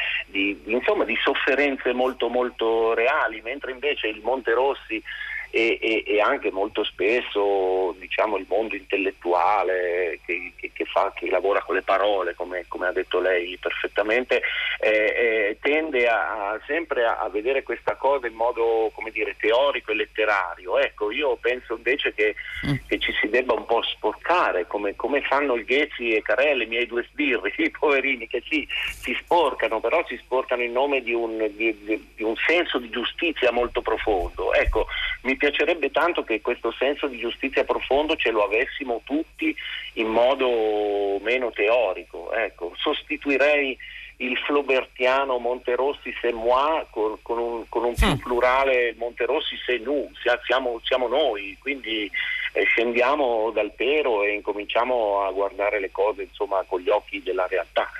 insomma 0.66 1.04
di 1.04 1.16
sofferenze 1.20 1.92
molto 1.92 2.28
molto 2.28 2.94
reali, 2.94 3.40
mentre 3.42 3.72
invece 3.72 4.06
il 4.06 4.20
Monte 4.22 4.52
Rossi 4.52 5.02
e, 5.50 5.78
e, 5.80 6.04
e, 6.06 6.20
anche 6.20 6.50
molto 6.50 6.84
spesso 6.84 7.94
diciamo, 7.98 8.36
il 8.36 8.46
mondo 8.48 8.74
intellettuale 8.74 10.20
che, 10.24 10.52
che, 10.56 10.70
che, 10.72 10.84
fa, 10.84 11.12
che, 11.14 11.28
lavora 11.28 11.62
con 11.62 11.74
le 11.74 11.82
parole, 11.82 12.34
come, 12.34 12.64
come 12.68 12.86
ha 12.86 12.92
detto 12.92 13.20
lei 13.20 13.56
perfettamente, 13.58 14.42
eh, 14.80 14.90
eh, 14.90 15.58
tende 15.60 16.08
a, 16.08 16.50
a, 16.50 16.60
sempre 16.66 17.04
a, 17.04 17.18
a, 17.18 17.28
vedere 17.28 17.62
questa 17.62 17.94
cosa 17.96 18.26
in 18.26 18.34
modo 18.34 18.92
dire, 19.16 19.36
teorico 19.38 19.92
e 19.92 19.94
letterario. 19.94 20.78
Ecco, 20.78 21.10
io 21.10 21.36
penso 21.36 21.74
invece 21.76 22.12
che, 22.14 22.34
mm. 22.66 22.98
ci 22.98 23.12
si 23.20 23.28
debba 23.28 23.54
un 23.54 23.64
po' 23.64 23.82
sporcare, 23.82 24.66
come, 24.66 24.94
come 24.94 25.22
fanno 25.22 25.54
il 25.54 25.64
Ghezzi 25.64 26.12
e 26.12 26.22
Carelle, 26.22 26.64
i 26.64 26.68
miei 26.68 26.86
due 26.86 27.04
sbirri, 27.10 27.52
i 27.56 27.70
poverini, 27.70 28.28
che 28.28 28.42
sì, 28.48 28.66
si 28.70 29.16
sporcano, 29.20 29.80
però 29.80 30.04
si 30.06 30.16
sporcano 30.18 30.62
in 30.62 30.72
nome 30.72 31.02
di 31.02 31.12
un, 31.12 31.50
di, 31.54 31.74
di 32.14 32.22
un 32.22 32.34
senso 32.46 32.78
di 32.78 32.90
giustizia 32.90 33.50
molto 33.50 33.80
profondo. 33.80 34.52
Ecco, 34.52 34.86
mi 35.22 35.35
piace 35.36 35.64
piacerebbe 35.64 35.90
tanto 35.90 36.22
che 36.22 36.40
questo 36.40 36.72
senso 36.72 37.06
di 37.06 37.18
giustizia 37.18 37.64
profondo 37.64 38.16
ce 38.16 38.30
lo 38.30 38.44
avessimo 38.44 39.00
tutti 39.04 39.54
in 39.94 40.08
modo 40.08 41.18
meno 41.20 41.50
teorico. 41.50 42.32
Ecco, 42.32 42.72
sostituirei 42.76 43.76
il 44.18 44.36
flobertiano 44.38 45.38
Monterossi 45.38 46.10
c'est 46.22 46.32
moi 46.32 46.86
con, 46.90 47.18
con, 47.20 47.38
un, 47.38 47.68
con 47.68 47.84
un 47.84 47.94
più 47.94 48.06
mm. 48.06 48.18
plurale 48.18 48.94
Monterossi 48.96 49.56
c'est 49.66 49.82
nous, 49.82 50.08
siamo, 50.46 50.80
siamo 50.84 51.06
noi, 51.06 51.56
quindi 51.60 52.10
eh, 52.52 52.64
scendiamo 52.64 53.50
dal 53.50 53.72
pero 53.76 54.22
e 54.22 54.32
incominciamo 54.34 55.22
a 55.22 55.30
guardare 55.32 55.80
le 55.80 55.90
cose 55.90 56.22
insomma, 56.22 56.64
con 56.66 56.80
gli 56.80 56.88
occhi 56.88 57.22
della 57.22 57.46
realtà. 57.46 57.90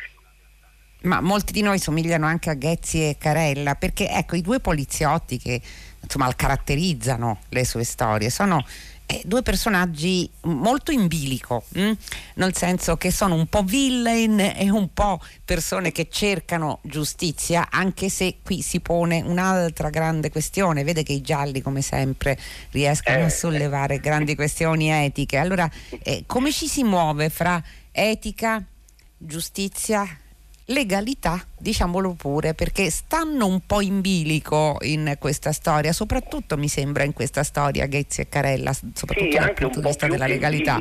Ma 1.02 1.20
molti 1.20 1.52
di 1.52 1.62
noi 1.62 1.78
somigliano 1.78 2.26
anche 2.26 2.50
a 2.50 2.54
Ghezzi 2.54 3.08
e 3.08 3.16
Carella, 3.18 3.74
perché 3.74 4.08
ecco 4.08 4.34
i 4.34 4.40
due 4.40 4.58
poliziotti 4.58 5.38
che 5.38 5.60
insomma, 6.06 6.32
caratterizzano 6.34 7.40
le 7.48 7.64
sue 7.64 7.84
storie. 7.84 8.30
Sono 8.30 8.64
eh, 9.06 9.22
due 9.24 9.42
personaggi 9.42 10.28
molto 10.42 10.90
in 10.90 11.06
bilico, 11.06 11.64
hm? 11.74 11.92
nel 12.34 12.56
senso 12.56 12.96
che 12.96 13.10
sono 13.12 13.34
un 13.34 13.46
po' 13.46 13.62
villain 13.62 14.38
e 14.40 14.70
un 14.70 14.92
po' 14.92 15.20
persone 15.44 15.92
che 15.92 16.08
cercano 16.10 16.78
giustizia, 16.82 17.68
anche 17.70 18.08
se 18.08 18.38
qui 18.42 18.62
si 18.62 18.80
pone 18.80 19.22
un'altra 19.22 19.90
grande 19.90 20.30
questione. 20.30 20.84
Vede 20.84 21.02
che 21.02 21.12
i 21.12 21.20
gialli, 21.20 21.60
come 21.60 21.82
sempre, 21.82 22.38
riescono 22.70 23.18
a 23.18 23.26
eh. 23.26 23.30
sollevare 23.30 23.98
grandi 23.98 24.34
questioni 24.34 24.90
etiche. 24.90 25.36
Allora, 25.36 25.68
eh, 26.02 26.22
come 26.26 26.52
ci 26.52 26.66
si 26.66 26.82
muove 26.82 27.30
fra 27.30 27.62
etica, 27.92 28.64
giustizia 29.18 30.06
legalità, 30.66 31.44
diciamolo 31.58 32.14
pure, 32.14 32.54
perché 32.54 32.90
stanno 32.90 33.46
un 33.46 33.60
po' 33.66 33.80
in 33.80 34.00
bilico 34.00 34.78
in 34.82 35.16
questa 35.18 35.52
storia, 35.52 35.92
soprattutto 35.92 36.56
mi 36.56 36.68
sembra 36.68 37.04
in 37.04 37.12
questa 37.12 37.42
storia 37.42 37.86
Ghezzi 37.86 38.22
e 38.22 38.28
Carella, 38.28 38.72
soprattutto 38.72 39.30
sì, 39.30 39.38
dal 39.38 39.54
punto 39.54 39.80
di 39.80 39.86
vista 39.86 40.06
della 40.06 40.26
legalità. 40.26 40.80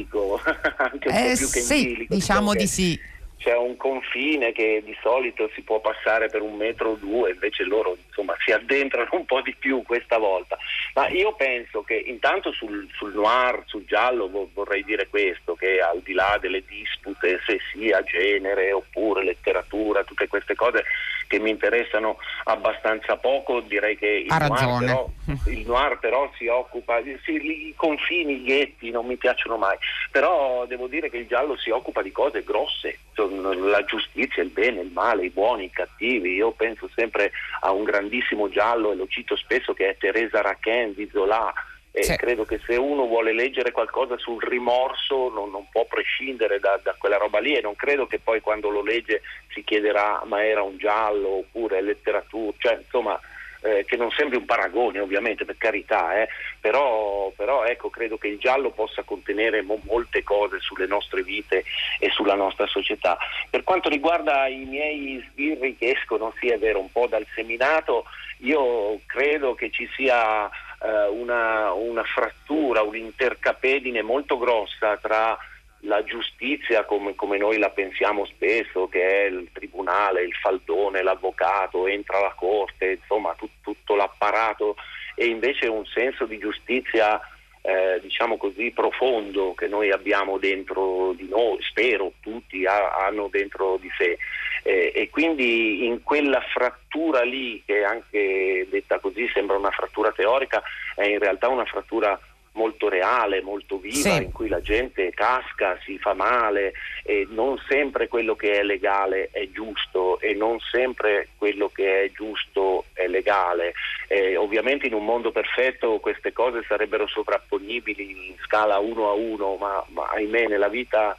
eh 1.01 1.35
sì, 1.35 2.05
diciamo 2.09 2.53
di 2.53 2.67
sì 2.67 2.99
c'è 3.45 3.55
un 3.55 3.77
confine 3.77 4.51
che 4.53 4.81
di 4.83 4.97
solito 5.03 5.51
si 5.53 5.61
può 5.61 5.79
passare 5.79 6.29
per 6.29 6.41
un 6.41 6.55
metro 6.55 6.89
o 6.89 6.95
due, 6.95 7.29
invece 7.29 7.63
loro 7.63 7.95
insomma, 8.15 8.36
si 8.43 8.51
addentrano 8.51 9.10
un 9.12 9.25
po' 9.25 9.41
di 9.41 9.53
più 9.57 9.84
questa 9.84 10.17
volta. 10.17 10.57
Ma 10.93 11.10
io 11.10 11.36
penso 11.36 11.84
che 11.84 11.95
intanto 11.95 12.53
sul, 12.53 12.88
sul 12.95 13.13
noir, 13.13 13.63
sul 13.65 13.84
giallo 13.86 14.29
vorrei 14.53 14.84
dire 14.84 15.07
questo, 15.10 15.55
che 15.55 15.81
al 15.81 16.00
di 16.01 16.13
là 16.13 16.38
delle 16.39 16.63
dispute, 16.65 17.41
se 17.45 17.60
sia 17.72 18.01
genere 18.03 18.72
oppure 18.72 19.24
letteratura, 19.24 20.03
tutte 20.03 20.27
queste 20.27 20.55
cose 20.55 20.86
che 21.27 21.39
mi 21.39 21.50
interessano 21.50 22.17
abbastanza 22.45 23.17
poco, 23.17 23.60
direi 23.62 23.98
che 23.98 24.07
il, 24.07 24.27
noir 24.27 24.79
però, 24.79 25.10
il 25.48 25.65
noir 25.65 25.98
però, 26.00 26.31
si 26.38 26.48
occupa, 26.48 27.01
sì, 27.24 27.34
i 27.34 27.74
confini, 27.75 28.36
i 28.36 28.43
ghetti 28.43 28.91
non 28.91 29.05
mi 29.05 29.17
piacciono 29.17 29.57
mai, 29.57 29.75
però 30.12 30.65
devo 30.67 30.88
dire 30.88 31.10
che 31.10 31.17
il 31.17 31.27
giallo 31.27 31.57
si 31.57 31.72
occupa 31.72 32.01
di 32.01 32.12
cose 32.12 32.43
grosse, 32.43 33.00
la 33.15 33.84
giustizia, 33.86 34.43
il 34.43 34.50
bene, 34.50 34.81
il 34.81 34.91
male, 34.91 35.25
i 35.25 35.29
buoni, 35.29 35.65
i 35.65 35.69
cattivi. 35.72 36.36
Io 36.36 36.51
penso 36.51 36.89
sempre 36.93 37.31
a 37.62 37.72
un 37.72 37.84
grandissimo 38.05 38.50
giallo 38.50 38.91
e 38.91 38.95
lo 38.95 39.07
cito 39.07 39.35
spesso 39.35 39.74
che 39.74 39.89
è 39.89 39.97
Teresa 39.97 40.41
Raquin 40.41 40.93
di 40.93 41.09
Zola. 41.12 41.53
E 41.91 42.03
sì. 42.03 42.15
credo 42.17 42.43
che 42.43 42.59
se 42.65 42.75
uno 42.75 43.05
vuole 43.05 43.31
leggere 43.31 43.71
qualcosa 43.71 44.17
sul 44.17 44.43
rimorso 44.43 45.29
non, 45.29 45.50
non 45.50 45.65
può 45.71 45.85
prescindere 45.85 46.59
da, 46.59 46.77
da, 46.83 46.93
quella 46.97 47.15
roba 47.15 47.39
lì 47.39 47.55
e 47.55 47.62
non 47.62 47.74
credo 47.74 48.05
che 48.05 48.19
poi 48.19 48.41
quando 48.41 48.67
lo 48.67 48.83
legge 48.83 49.21
si 49.53 49.63
chiederà 49.63 50.21
ma 50.25 50.43
era 50.43 50.62
un 50.62 50.77
giallo 50.77 51.38
oppure 51.38 51.79
letteratura, 51.79 52.53
cioè 52.57 52.79
insomma 52.83 53.17
eh, 53.65 53.84
che 53.86 53.98
non 53.98 54.12
sembri 54.12 54.38
un 54.38 54.45
paragone 54.45 55.00
ovviamente 55.00 55.43
per 55.43 55.57
carità, 55.57 56.22
eh, 56.22 56.27
però, 56.60 57.31
però, 57.36 57.63
ecco, 57.63 57.89
credo 57.89 58.17
che 58.17 58.27
il 58.27 58.38
giallo 58.38 58.69
possa 58.69 59.01
contenere 59.03 59.63
mo- 59.63 59.81
molte 59.86 60.24
cose 60.24 60.60
sulle 60.60 60.86
nostre 60.86 61.24
vite 61.24 61.63
e 62.00 62.10
sulla 62.12 62.36
nostra 62.36 62.67
società. 62.67 63.17
Per 63.50 63.63
quanto 63.63 63.89
riguarda 63.89 64.48
i 64.48 64.65
miei 64.65 65.24
sbirri 65.29 65.75
che 65.75 65.91
escono, 65.98 66.34
sì 66.39 66.50
è 66.50 66.60
vero, 66.60 66.79
un 66.79 66.91
po' 66.91 67.07
dal 67.07 67.25
seminato, 67.34 68.05
io 68.39 69.00
credo 69.07 69.55
che 69.55 69.72
ci 69.72 69.89
sia 69.95 70.48
eh, 70.48 71.07
una, 71.07 71.72
una 71.74 72.03
frattura, 72.03 72.84
un'intercapedine 72.84 74.01
molto 74.03 74.38
grossa 74.38 74.98
tra 74.98 75.38
la 75.85 76.03
giustizia 76.03 76.83
come, 76.83 77.15
come, 77.15 77.37
noi 77.37 77.57
la 77.57 77.69
pensiamo 77.69 78.25
spesso, 78.25 78.87
che 78.87 79.01
è 79.01 79.25
il 79.25 79.47
tribunale, 79.51 80.23
il 80.23 80.33
faldone, 80.33 81.01
l'avvocato, 81.01 81.87
entra 81.87 82.19
la 82.19 82.33
corte, 82.35 82.97
insomma 82.99 83.33
tut, 83.37 83.51
tutto 83.61 83.95
l'apparato 83.95 84.75
e 85.15 85.25
invece 85.25 85.67
un 85.67 85.85
senso 85.85 86.25
di 86.25 86.37
giustizia 86.37 87.19
eh, 87.61 87.99
diciamo 88.01 88.37
così 88.37 88.71
profondo 88.71 89.53
che 89.55 89.67
noi 89.67 89.91
abbiamo 89.91 90.37
dentro 90.37 91.13
di 91.13 91.27
noi, 91.27 91.57
spero 91.61 92.13
tutti 92.19 92.65
ha, 92.65 92.91
hanno 92.91 93.27
dentro 93.31 93.77
di 93.77 93.89
sé. 93.97 94.17
Eh, 94.63 94.91
e 94.93 95.09
quindi 95.09 95.85
in 95.85 96.03
quella 96.03 96.41
frattura 96.41 97.21
lì 97.21 97.61
che 97.65 97.83
anche 97.83 98.67
detta 98.69 98.99
così 98.99 99.27
sembra 99.33 99.57
una 99.57 99.71
frattura 99.71 100.11
teorica 100.11 100.61
è 100.95 101.05
in 101.05 101.19
realtà 101.19 101.49
una 101.49 101.65
frattura 101.65 102.19
molto 102.55 102.89
reale, 102.89 103.41
molto 103.41 103.77
viva, 103.77 104.15
sì. 104.15 104.24
in 104.24 104.31
cui 104.31 104.47
la 104.47 104.62
gente 104.62 105.12
casca, 105.12 105.77
si 105.83 105.97
fa 105.97 106.13
male 106.13 106.74
e 107.03 107.27
non 107.29 107.62
sempre 107.67 108.07
quello 108.07 108.35
che 108.35 108.59
è 108.59 108.63
legale 108.63 109.29
è 109.31 109.47
giusto 109.51 110.19
e 110.19 110.33
non 110.33 110.59
sempre 110.71 111.29
quello 111.38 111.69
che 111.69 112.03
è 112.03 112.12
giusto 112.12 112.85
è 112.93 113.07
legale. 113.07 113.74
Eh, 114.07 114.35
ovviamente 114.35 114.88
in 114.88 114.93
un 114.93 115.05
mondo 115.05 115.31
perfetto 115.31 116.00
queste 116.00 116.33
cose 116.33 116.63
sarebbero 116.67 117.07
sovrapponibili 117.07 118.27
in 118.29 118.35
scala 118.43 118.79
uno 118.79 119.09
a 119.09 119.13
uno, 119.13 119.55
ma, 119.55 119.83
ma 119.89 120.09
ahimè 120.09 120.47
nella 120.47 120.69
vita, 120.69 121.15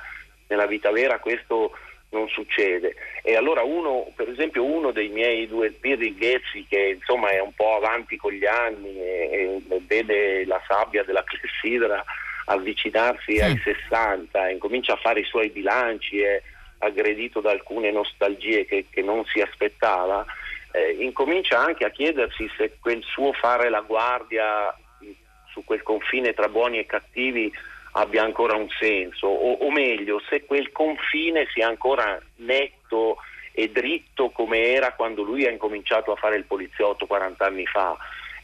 nella 0.48 0.66
vita 0.66 0.90
vera 0.90 1.18
questo 1.18 1.72
non 2.10 2.28
succede. 2.28 2.94
E 3.22 3.36
allora 3.36 3.62
uno, 3.62 4.10
per 4.14 4.28
esempio 4.28 4.64
uno 4.64 4.92
dei 4.92 5.08
miei 5.08 5.46
due 5.46 5.70
Pirri 5.70 6.14
Ghezzi 6.14 6.66
che 6.68 6.96
insomma 6.98 7.30
è 7.30 7.40
un 7.40 7.52
po' 7.54 7.76
avanti 7.76 8.16
con 8.16 8.32
gli 8.32 8.46
anni 8.46 8.96
e, 8.98 9.60
e 9.68 9.82
vede 9.86 10.44
la 10.46 10.62
sabbia 10.66 11.02
della 11.02 11.24
clessidra 11.24 12.04
avvicinarsi 12.46 13.36
sì. 13.36 13.40
ai 13.40 13.60
60 13.62 14.48
e 14.48 14.58
comincia 14.58 14.92
a 14.92 14.98
fare 15.02 15.20
i 15.20 15.24
suoi 15.24 15.50
bilanci 15.50 16.20
è 16.20 16.40
aggredito 16.78 17.40
da 17.40 17.50
alcune 17.50 17.90
nostalgie 17.90 18.64
che, 18.66 18.86
che 18.90 19.02
non 19.02 19.24
si 19.24 19.40
aspettava, 19.40 20.24
eh, 20.72 20.96
incomincia 21.00 21.58
anche 21.58 21.84
a 21.84 21.90
chiedersi 21.90 22.48
se 22.56 22.76
quel 22.80 23.02
suo 23.02 23.32
fare 23.32 23.68
la 23.68 23.80
guardia 23.80 24.74
su 25.50 25.64
quel 25.64 25.82
confine 25.82 26.34
tra 26.34 26.48
buoni 26.48 26.78
e 26.78 26.86
cattivi 26.86 27.50
abbia 27.96 28.22
ancora 28.22 28.56
un 28.56 28.68
senso, 28.78 29.26
o, 29.26 29.52
o 29.52 29.70
meglio, 29.70 30.20
se 30.28 30.44
quel 30.44 30.70
confine 30.70 31.46
sia 31.52 31.66
ancora 31.66 32.20
netto 32.36 33.16
e 33.52 33.70
dritto 33.70 34.28
come 34.30 34.72
era 34.72 34.92
quando 34.92 35.22
lui 35.22 35.46
ha 35.46 35.50
incominciato 35.50 36.12
a 36.12 36.16
fare 36.16 36.36
il 36.36 36.44
poliziotto 36.44 37.06
40 37.06 37.44
anni 37.44 37.66
fa. 37.66 37.96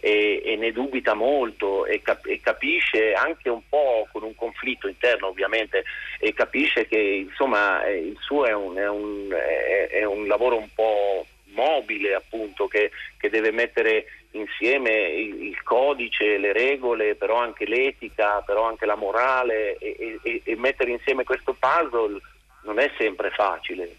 E, 0.05 0.43
e 0.45 0.57
ne 0.57 0.73
dubita 0.73 1.15
molto 1.15 1.87
e, 1.87 2.03
cap- 2.03 2.27
e, 2.27 2.41
capisce 2.41 3.13
anche 3.13 3.49
un 3.49 3.61
po' 3.69 4.09
con 4.11 4.25
un 4.25 4.35
conflitto 4.35 4.89
interno 4.89 5.29
ovviamente 5.29 5.85
e 6.19 6.33
capisce 6.33 6.89
che 6.89 6.99
insomma 6.99 7.85
eh, 7.85 7.99
il 7.99 8.17
suo 8.19 8.45
è 8.45 8.53
un, 8.53 8.75
è 8.75 8.89
un, 8.89 9.31
è, 9.31 9.91
è 9.93 10.03
un 10.03 10.27
lavoro 10.27 10.57
un 10.57 10.67
po' 10.75 11.25
mobile 11.53 12.15
appunto 12.15 12.67
che, 12.67 12.91
che 13.17 13.31
deve 13.31 13.53
mettere 13.53 14.07
insieme 14.33 14.91
il, 14.91 15.43
il, 15.43 15.63
codice, 15.63 16.39
le 16.39 16.53
regole, 16.53 17.15
però 17.15 17.41
anche 17.41 17.67
l'etica, 17.67 18.43
però 18.45 18.67
anche 18.67 18.87
la 18.87 18.97
morale 18.97 19.77
e, 19.79 20.19
e, 20.23 20.43
e 20.45 20.57
mettere 20.57 20.91
insieme 20.91 21.25
questo 21.25 21.57
puzzle 21.59 22.21
non 22.65 22.79
è 22.79 22.91
sempre 22.97 23.31
facile. 23.31 23.97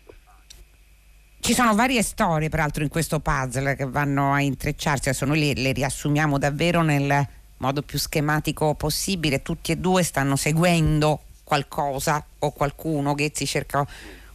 Ci 1.39 1.53
sono 1.53 1.75
varie 1.75 2.01
storie, 2.01 2.47
peraltro, 2.47 2.83
in 2.83 2.89
questo 2.89 3.19
puzzle 3.19 3.75
che 3.75 3.85
vanno 3.85 4.31
a 4.31 4.39
intrecciarsi. 4.39 5.09
Adesso 5.09 5.25
noi 5.25 5.39
le, 5.39 5.61
le 5.61 5.71
riassumiamo 5.73 6.37
davvero 6.37 6.81
nel 6.81 7.27
modo 7.57 7.81
più 7.81 7.99
schematico 7.99 8.75
possibile. 8.75 9.41
Tutti 9.41 9.73
e 9.73 9.75
due 9.75 10.03
stanno 10.03 10.37
seguendo 10.37 11.19
qualcosa 11.43 12.25
o 12.39 12.51
qualcuno. 12.51 13.13
Ghezzi 13.13 13.45
cerca 13.45 13.85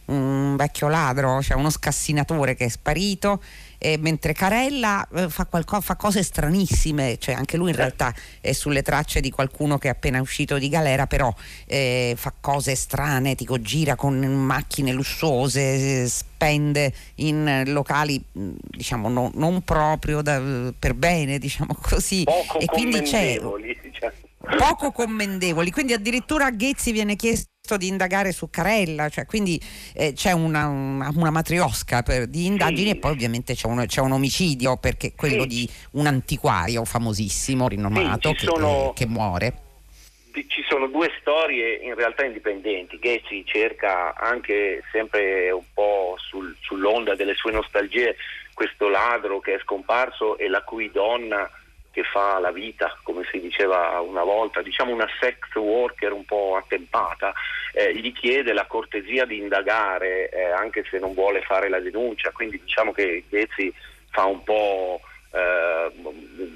un 0.05 0.55
vecchio 0.55 0.87
ladro, 0.87 1.41
cioè 1.41 1.57
uno 1.57 1.71
scassinatore 1.71 2.55
che 2.55 2.65
è 2.65 2.69
sparito 2.69 3.41
eh, 3.79 3.97
mentre 3.97 4.33
Carella 4.33 5.07
eh, 5.15 5.29
fa, 5.29 5.45
qualco, 5.45 5.81
fa, 5.81 5.95
cose 5.95 6.21
stranissime, 6.21 7.17
cioè 7.17 7.33
anche 7.33 7.57
lui 7.57 7.69
in 7.71 7.75
realtà 7.75 8.13
è 8.41 8.51
sulle 8.51 8.83
tracce 8.83 9.21
di 9.21 9.31
qualcuno 9.31 9.77
che 9.77 9.87
è 9.87 9.91
appena 9.91 10.21
uscito 10.21 10.57
di 10.57 10.69
galera, 10.69 11.07
però 11.07 11.33
eh, 11.65 12.13
fa 12.17 12.33
cose 12.39 12.75
strane, 12.75 13.35
tipo 13.35 13.59
gira 13.59 13.95
con 13.95 14.19
macchine 14.19 14.91
lussuose, 14.91 16.07
spende 16.07 16.93
in 17.15 17.63
locali 17.67 18.21
diciamo 18.31 19.09
no, 19.09 19.31
non 19.35 19.61
proprio 19.63 20.21
da, 20.21 20.41
per 20.77 20.93
bene, 20.93 21.39
diciamo 21.39 21.75
così. 21.81 22.23
Poco 22.23 22.59
e 22.59 22.65
quindi 22.65 23.01
c'è. 23.01 23.39
Poco 24.57 24.91
commendevoli, 24.91 25.71
quindi 25.71 25.93
addirittura 25.93 26.45
a 26.45 26.51
Ghezzi 26.51 26.91
viene 26.91 27.15
chiesto 27.15 27.77
di 27.77 27.87
indagare 27.87 28.31
su 28.31 28.49
Carella, 28.49 29.09
cioè, 29.09 29.25
quindi 29.25 29.59
eh, 29.93 30.13
c'è 30.13 30.31
una, 30.31 30.67
una, 30.67 31.11
una 31.13 31.29
matriosca 31.29 32.01
per, 32.01 32.27
di 32.27 32.45
indagini 32.45 32.89
sì. 32.89 32.95
e 32.95 32.95
poi 32.97 33.11
ovviamente 33.11 33.53
c'è 33.53 33.67
un, 33.67 33.85
c'è 33.85 34.01
un, 34.01 34.11
omicidio 34.11 34.77
perché 34.77 35.13
quello 35.15 35.43
sì. 35.43 35.47
di 35.47 35.69
un 35.91 36.07
antiquario 36.07 36.83
famosissimo, 36.83 37.67
rinomato, 37.67 38.29
sì, 38.29 38.35
che, 38.35 38.45
sono... 38.45 38.93
che, 38.95 39.05
che 39.05 39.11
muore 39.11 39.61
ci 40.47 40.63
sono 40.67 40.87
due 40.87 41.11
storie 41.19 41.75
in 41.77 41.95
realtà 41.95 42.23
indipendenti. 42.23 42.99
Ghezzi 42.99 43.43
cerca 43.45 44.15
anche 44.15 44.83
sempre 44.91 45.51
un 45.51 45.63
po' 45.73 46.15
sul, 46.17 46.55
sull'onda 46.61 47.15
delle 47.15 47.33
sue 47.33 47.51
nostalgie 47.51 48.15
questo 48.53 48.89
ladro 48.89 49.39
che 49.39 49.55
è 49.55 49.59
scomparso 49.59 50.37
e 50.37 50.49
la 50.49 50.61
cui 50.63 50.91
donna 50.91 51.49
che 51.91 52.03
fa 52.03 52.39
la 52.39 52.51
vita, 52.51 52.97
come 53.03 53.27
si 53.31 53.39
diceva 53.39 53.99
una 53.99 54.23
volta, 54.23 54.61
diciamo 54.61 54.93
una 54.93 55.07
sex 55.19 55.55
worker 55.55 56.11
un 56.11 56.25
po' 56.25 56.55
attempata, 56.55 57.33
eh, 57.73 57.93
gli 57.95 58.13
chiede 58.13 58.53
la 58.53 58.65
cortesia 58.65 59.25
di 59.25 59.37
indagare 59.37 60.29
eh, 60.29 60.43
anche 60.43 60.83
se 60.89 60.99
non 60.99 61.13
vuole 61.13 61.41
fare 61.41 61.69
la 61.69 61.79
denuncia, 61.79 62.31
quindi 62.31 62.59
diciamo 62.63 62.91
che 62.91 63.23
Ghezzi 63.27 63.73
fa 64.11 64.25
un 64.25 64.43
po' 64.43 65.01
eh, 65.31 65.91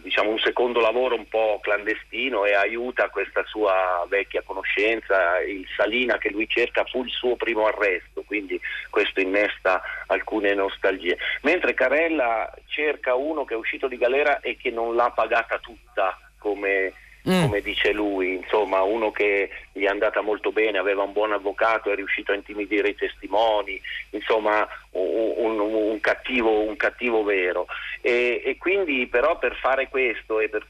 diciamo 0.01 0.32
un 0.32 0.39
secondo 0.39 0.80
lavoro 0.80 1.15
un 1.15 1.27
po' 1.27 1.60
clandestino 1.62 2.46
e 2.46 2.53
aiuta 2.53 3.10
questa 3.10 3.44
sua 3.46 4.06
vecchia 4.10 4.42
conoscenza, 4.44 5.39
il 5.42 5.65
Salina 5.75 6.18
che 6.18 6.32
lui 6.32 6.48
cerca 6.48 6.84
fu 6.86 7.03
il 7.03 7.12
suo 7.12 7.36
primo 7.36 7.68
arresto, 7.68 8.24
quindi 8.25 8.60
questo 8.89 9.20
innesta 9.20 9.82
alcune 10.08 10.53
nostalgie. 10.53 11.18
Mentre 11.42 11.74
Carella 11.74 12.51
cerca 12.65 13.15
uno 13.15 13.46
che 13.46 13.53
è 13.53 13.58
uscito 13.58 13.88
di 13.88 13.98
galera 13.98 14.39
e 14.39 14.58
che 14.58 14.72
non 14.72 14.96
l'ha 14.96 15.12
pagata 15.12 15.60
tutta 15.60 16.18
come 16.39 16.94
mm. 17.30 17.42
come 17.44 17.62
dice 17.62 17.92
lui, 17.92 18.36
insomma 18.36 18.82
uno 18.82 19.12
che 19.12 19.50
gli 19.72 19.84
è 19.84 19.88
andata 19.88 20.22
molto 20.22 20.51
bene, 20.51 20.77
aveva 20.77 21.03
un 21.03 21.13
buon 21.13 21.34
avvocato, 21.34 21.92
è 21.92 21.96
riuscito 21.96 22.32
a 22.32 22.36
intimidire 22.36 22.89
i 22.89 22.96
testimoni, 22.96 23.80
insomma 24.12 24.68
un, 24.92 25.60
un, 25.60 26.00
cattivo, 26.00 26.62
un 26.62 26.75
cattivo, 26.75 27.24
vero. 27.24 27.68
E, 28.01 28.42
e, 28.44 28.58
quindi 28.58 29.08
però 29.08 29.38
per 29.38 29.56
fare 29.56 29.88
questo 29.89 30.39
e 30.39 30.50
per, 30.50 30.68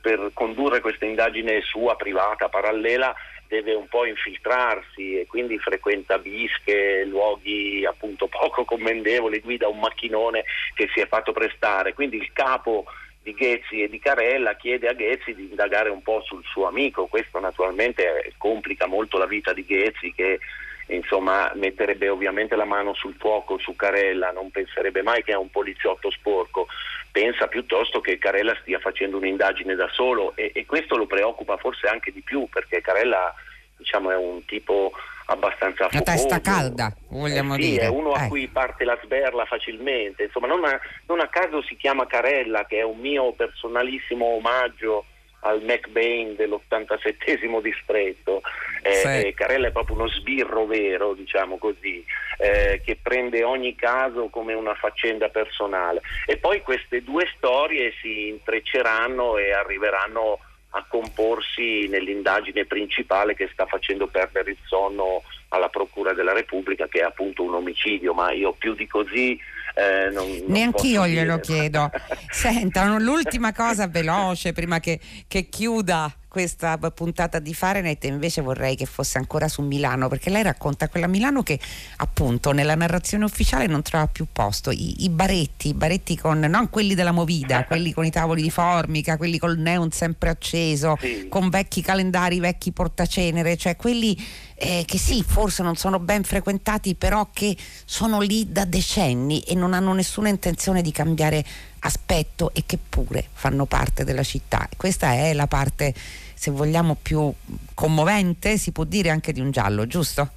per 0.00 0.30
condurre 0.32 0.80
questa 0.80 1.06
indagine 1.06 1.60
sua 1.62 1.96
privata, 1.96 2.48
parallela, 2.48 3.14
deve 3.50 3.74
un 3.74 3.88
po' 3.88 4.06
infiltrarsi 4.06 5.18
e 5.18 5.26
quindi 5.26 5.58
frequenta 5.58 6.18
bische, 6.18 7.04
luoghi 7.04 7.84
appunto 7.84 8.28
poco 8.28 8.64
commendevoli, 8.64 9.40
guida 9.40 9.66
un 9.66 9.80
macchinone 9.80 10.44
che 10.74 10.88
si 10.94 11.00
è 11.00 11.08
fatto 11.08 11.32
prestare. 11.32 11.92
Quindi 11.92 12.16
il 12.16 12.30
capo 12.32 12.84
di 13.22 13.34
Ghezzi 13.34 13.82
e 13.82 13.88
di 13.88 13.98
Carella 13.98 14.56
chiede 14.56 14.88
a 14.88 14.94
Ghezzi 14.94 15.34
di 15.34 15.48
indagare 15.50 15.90
un 15.90 16.02
po' 16.02 16.22
sul 16.22 16.42
suo 16.44 16.66
amico, 16.66 17.06
questo 17.06 17.38
naturalmente 17.38 18.32
complica 18.38 18.86
molto 18.86 19.18
la 19.18 19.26
vita 19.26 19.52
di 19.52 19.64
Ghezzi 19.64 20.12
che 20.12 20.40
insomma 20.86 21.52
metterebbe 21.54 22.08
ovviamente 22.08 22.56
la 22.56 22.64
mano 22.64 22.94
sul 22.94 23.14
fuoco 23.18 23.58
su 23.58 23.76
Carella, 23.76 24.32
non 24.32 24.50
penserebbe 24.50 25.02
mai 25.02 25.22
che 25.22 25.32
è 25.32 25.36
un 25.36 25.50
poliziotto 25.50 26.10
sporco, 26.10 26.66
pensa 27.12 27.46
piuttosto 27.46 28.00
che 28.00 28.18
Carella 28.18 28.56
stia 28.60 28.78
facendo 28.78 29.18
un'indagine 29.18 29.74
da 29.74 29.88
solo 29.92 30.32
e, 30.34 30.50
e 30.54 30.66
questo 30.66 30.96
lo 30.96 31.06
preoccupa 31.06 31.56
forse 31.58 31.86
anche 31.86 32.12
di 32.12 32.22
più 32.22 32.48
perché 32.48 32.80
Carella 32.80 33.34
diciamo, 33.80 34.10
è 34.10 34.16
un 34.16 34.44
tipo 34.44 34.92
abbastanza 35.26 35.88
focoso. 35.88 36.02
Una 36.02 36.12
testa 36.12 36.40
calda, 36.40 36.94
vogliamo 37.08 37.54
eh 37.54 37.62
sì, 37.62 37.70
dire. 37.70 37.84
È 37.84 37.88
uno 37.88 38.12
a 38.12 38.24
eh. 38.24 38.28
cui 38.28 38.46
parte 38.48 38.84
la 38.84 38.98
sberla 39.02 39.44
facilmente. 39.46 40.24
Insomma, 40.24 40.46
non 40.46 40.64
a, 40.64 40.78
non 41.06 41.20
a, 41.20 41.28
caso 41.28 41.62
si 41.62 41.76
chiama 41.76 42.06
Carella, 42.06 42.66
che 42.66 42.78
è 42.78 42.82
un 42.82 42.98
mio 42.98 43.32
personalissimo 43.32 44.24
omaggio 44.26 45.06
al 45.42 45.62
McBain 45.62 46.36
dell'87 46.36 47.60
distretto. 47.62 48.42
Eh, 48.82 48.92
sì. 48.92 49.06
eh, 49.06 49.34
Carella 49.34 49.68
è 49.68 49.72
proprio 49.72 49.96
uno 49.96 50.08
sbirro 50.08 50.66
vero, 50.66 51.14
diciamo 51.14 51.58
così, 51.58 52.04
eh, 52.38 52.80
che 52.84 52.98
prende 53.00 53.44
ogni 53.44 53.74
caso 53.74 54.28
come 54.28 54.52
una 54.52 54.74
faccenda 54.74 55.28
personale. 55.28 56.02
E 56.26 56.36
poi 56.36 56.60
queste 56.62 57.02
due 57.02 57.26
storie 57.36 57.92
si 58.00 58.28
intrecceranno 58.28 59.38
e 59.38 59.52
arriveranno 59.52 60.38
a 60.70 60.84
comporsi 60.88 61.88
nell'indagine 61.88 62.64
principale 62.64 63.34
che 63.34 63.48
sta 63.52 63.66
facendo 63.66 64.06
perdere 64.06 64.52
il 64.52 64.58
sonno 64.66 65.22
alla 65.48 65.68
Procura 65.68 66.12
della 66.12 66.32
Repubblica, 66.32 66.86
che 66.86 67.00
è 67.00 67.04
appunto 67.04 67.42
un 67.42 67.54
omicidio, 67.54 68.14
ma 68.14 68.32
io 68.32 68.52
più 68.52 68.74
di 68.74 68.86
così 68.86 69.38
eh, 69.74 70.10
non, 70.10 70.28
non 70.28 70.44
Neanch'io 70.46 71.06
glielo 71.06 71.38
chiedo. 71.38 71.90
Senta, 72.30 72.84
l'ultima 72.98 73.52
cosa 73.52 73.88
veloce 73.88 74.52
prima 74.52 74.78
che, 74.78 75.00
che 75.26 75.48
chiuda 75.48 76.12
questa 76.30 76.78
puntata 76.78 77.40
di 77.40 77.52
Fahrenheit 77.52 78.04
invece 78.04 78.40
vorrei 78.40 78.76
che 78.76 78.86
fosse 78.86 79.18
ancora 79.18 79.48
su 79.48 79.62
Milano 79.62 80.06
perché 80.06 80.30
lei 80.30 80.44
racconta 80.44 80.88
quella 80.88 81.08
Milano 81.08 81.42
che 81.42 81.58
appunto 81.96 82.52
nella 82.52 82.76
narrazione 82.76 83.24
ufficiale 83.24 83.66
non 83.66 83.82
trova 83.82 84.06
più 84.06 84.28
posto 84.30 84.70
i, 84.70 85.02
i 85.02 85.08
baretti, 85.08 85.70
i 85.70 85.74
baretti 85.74 86.16
con 86.16 86.38
non 86.38 86.70
quelli 86.70 86.94
della 86.94 87.10
Movida, 87.10 87.64
quelli 87.68 87.92
con 87.92 88.04
i 88.04 88.12
tavoli 88.12 88.42
di 88.42 88.50
formica, 88.50 89.16
quelli 89.16 89.38
col 89.38 89.58
neon 89.58 89.90
sempre 89.90 90.30
acceso, 90.30 90.96
sì. 91.00 91.26
con 91.28 91.48
vecchi 91.50 91.82
calendari, 91.82 92.38
vecchi 92.38 92.70
portacenere, 92.70 93.56
cioè 93.56 93.74
quelli 93.74 94.16
eh, 94.54 94.84
che 94.86 94.98
sì, 94.98 95.24
forse 95.26 95.64
non 95.64 95.74
sono 95.74 95.98
ben 95.98 96.22
frequentati, 96.22 96.94
però 96.94 97.30
che 97.32 97.56
sono 97.84 98.20
lì 98.20 98.52
da 98.52 98.64
decenni 98.64 99.40
e 99.40 99.56
non 99.56 99.72
hanno 99.72 99.92
nessuna 99.94 100.28
intenzione 100.28 100.80
di 100.80 100.92
cambiare 100.92 101.44
aspetto 101.80 102.50
e 102.54 102.64
che 102.66 102.78
pure 102.78 103.24
fanno 103.32 103.66
parte 103.66 104.04
della 104.04 104.22
città. 104.22 104.68
Questa 104.76 105.12
è 105.12 105.32
la 105.32 105.46
parte, 105.46 105.92
se 105.94 106.50
vogliamo, 106.50 106.96
più 107.00 107.32
commovente, 107.74 108.56
si 108.56 108.72
può 108.72 108.84
dire 108.84 109.10
anche 109.10 109.32
di 109.32 109.40
un 109.40 109.50
giallo, 109.50 109.86
giusto? 109.86 110.30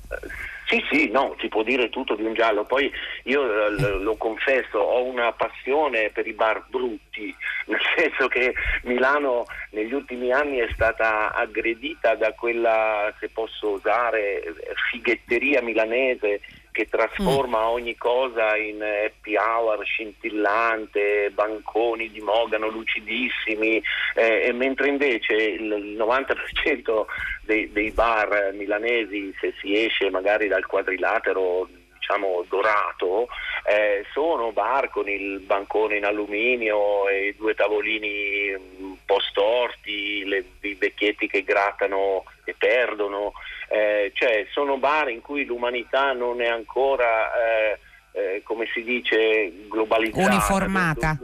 Sì, 0.66 0.84
sì, 0.90 1.10
no, 1.12 1.36
si 1.40 1.50
può 1.50 1.62
dire 1.62 1.90
tutto 1.90 2.16
di 2.16 2.24
un 2.24 2.34
giallo. 2.34 2.66
Poi 2.66 2.92
io 3.24 3.68
eh, 3.68 4.00
lo 4.00 4.16
confesso, 4.16 4.80
ho 4.80 5.04
una 5.04 5.32
passione 5.34 6.10
per 6.10 6.26
i 6.26 6.34
bar 6.34 6.64
brutti, 6.68 7.36
nel 7.68 7.80
senso 7.96 8.28
che 8.28 8.54
Milano 8.84 9.46
negli 9.72 9.94
ultimi 9.94 10.32
anni 10.32 10.58
è 10.58 10.70
stata 10.74 11.34
aggredita 11.34 12.16
da 12.16 12.32
quella, 12.34 13.14
se 13.20 13.30
posso 13.30 13.72
usare, 13.72 14.42
fighetteria 14.90 15.62
milanese 15.62 16.42
che 16.74 16.90
trasforma 16.90 17.62
mm. 17.62 17.72
ogni 17.72 17.96
cosa 17.96 18.58
in 18.58 18.82
happy 18.82 19.38
hour 19.38 19.86
scintillante, 19.86 21.32
banconi 21.34 22.12
di 22.12 22.20
mogano 22.20 22.68
lucidissimi, 22.68 23.82
eh, 24.16 24.52
mentre 24.52 24.90
invece 24.90 25.34
il 25.36 25.96
90% 25.98 27.06
dei, 27.44 27.72
dei 27.72 27.92
bar 27.92 28.52
milanesi, 28.54 29.34
se 29.40 29.54
si 29.62 29.86
esce 29.86 30.10
magari 30.10 30.50
dal 30.50 30.66
quadrilatero 30.66 31.70
diciamo 32.04 32.44
dorato, 32.50 33.28
eh, 33.66 34.06
sono 34.12 34.52
bar 34.52 34.90
con 34.90 35.08
il 35.08 35.40
bancone 35.40 35.96
in 35.96 36.04
alluminio 36.04 37.08
e 37.08 37.28
i 37.28 37.36
due 37.38 37.56
tavolini 37.56 38.54
un 38.54 38.98
po' 39.06 39.22
storti, 39.22 40.26
le, 40.26 40.44
i 40.62 40.76
vecchietti 40.76 41.28
che 41.28 41.44
grattano 41.44 42.26
e 42.44 42.54
perdono, 42.58 43.32
eh, 43.70 44.12
cioè 44.14 44.46
sono 44.52 44.78
bar 44.78 45.10
in 45.10 45.22
cui 45.22 45.46
l'umanità 45.46 46.12
non 46.12 46.42
è 46.42 46.48
ancora, 46.48 47.32
eh, 47.32 47.80
eh 48.12 48.42
come 48.44 48.68
si 48.74 48.84
dice, 48.84 49.52
globalizzata. 49.70 50.30
Uniformata. 50.30 51.18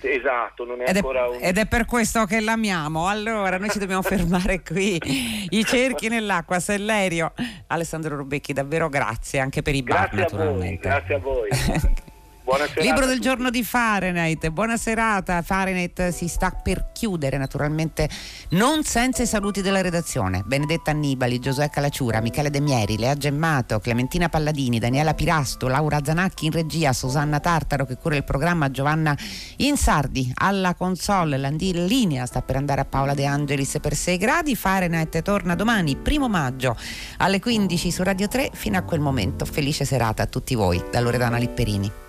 Esatto, 0.00 0.64
non 0.64 0.82
è 0.82 0.90
ed 0.90 0.96
ancora 0.96 1.24
è, 1.24 1.28
un... 1.28 1.38
ed 1.40 1.58
è 1.58 1.66
per 1.66 1.84
questo 1.84 2.24
che 2.24 2.40
l'amiamo. 2.40 3.08
Allora, 3.08 3.58
noi 3.58 3.70
ci 3.70 3.78
dobbiamo 3.78 4.02
fermare 4.06 4.62
qui. 4.62 5.00
I 5.48 5.64
cerchi 5.64 6.08
nell'acqua, 6.08 6.60
Sellerio. 6.60 7.32
Alessandro 7.68 8.16
Rubecchi, 8.16 8.52
davvero 8.52 8.88
grazie 8.88 9.40
anche 9.40 9.62
per 9.62 9.74
i 9.74 9.82
bar, 9.82 10.08
grazie 10.08 10.18
naturalmente. 10.18 10.88
A 10.88 10.92
voi, 10.92 11.00
grazie 11.00 11.14
a 11.14 11.18
voi. 11.18 12.04
Buona 12.46 12.68
serata. 12.68 12.82
Libro 12.82 13.06
del 13.06 13.18
giorno 13.18 13.50
di 13.50 13.64
Fahrenheit, 13.64 14.50
buona 14.50 14.76
serata. 14.76 15.42
Fahrenheit 15.42 16.10
si 16.10 16.28
sta 16.28 16.50
per 16.52 16.92
chiudere, 16.92 17.38
naturalmente 17.38 18.08
non 18.50 18.84
senza 18.84 19.24
i 19.24 19.26
saluti 19.26 19.62
della 19.62 19.80
redazione. 19.80 20.44
Benedetta 20.46 20.92
Annibali, 20.92 21.40
Giosuè 21.40 21.68
Calacciura, 21.70 22.20
Michele 22.20 22.48
De 22.50 22.60
Mieri, 22.60 22.98
Lea 22.98 23.16
Gemmato, 23.16 23.80
Clementina 23.80 24.28
Palladini, 24.28 24.78
Daniela 24.78 25.14
Pirasto, 25.14 25.66
Laura 25.66 25.98
Zanacchi 26.04 26.46
in 26.46 26.52
regia, 26.52 26.92
Susanna 26.92 27.40
Tartaro 27.40 27.84
che 27.84 27.96
cura 27.96 28.14
il 28.14 28.22
programma, 28.22 28.70
Giovanna 28.70 29.18
Insardi 29.56 30.30
alla 30.36 30.76
console, 30.76 31.38
la 31.38 31.48
linea 31.48 32.26
sta 32.26 32.42
per 32.42 32.54
andare 32.54 32.82
a 32.82 32.84
Paola 32.84 33.14
De 33.14 33.26
Angelis 33.26 33.78
per 33.80 33.96
6 33.96 34.18
gradi. 34.18 34.54
Fahrenheit 34.54 35.20
torna 35.22 35.56
domani, 35.56 35.96
primo 35.96 36.28
maggio 36.28 36.76
alle 37.16 37.40
15 37.40 37.90
su 37.90 38.04
Radio 38.04 38.28
3 38.28 38.50
fino 38.52 38.78
a 38.78 38.82
quel 38.82 39.00
momento. 39.00 39.44
Felice 39.44 39.84
serata 39.84 40.22
a 40.22 40.26
tutti 40.26 40.54
voi 40.54 40.80
da 40.92 41.00
Loredana 41.00 41.38
Lipperini. 41.38 42.05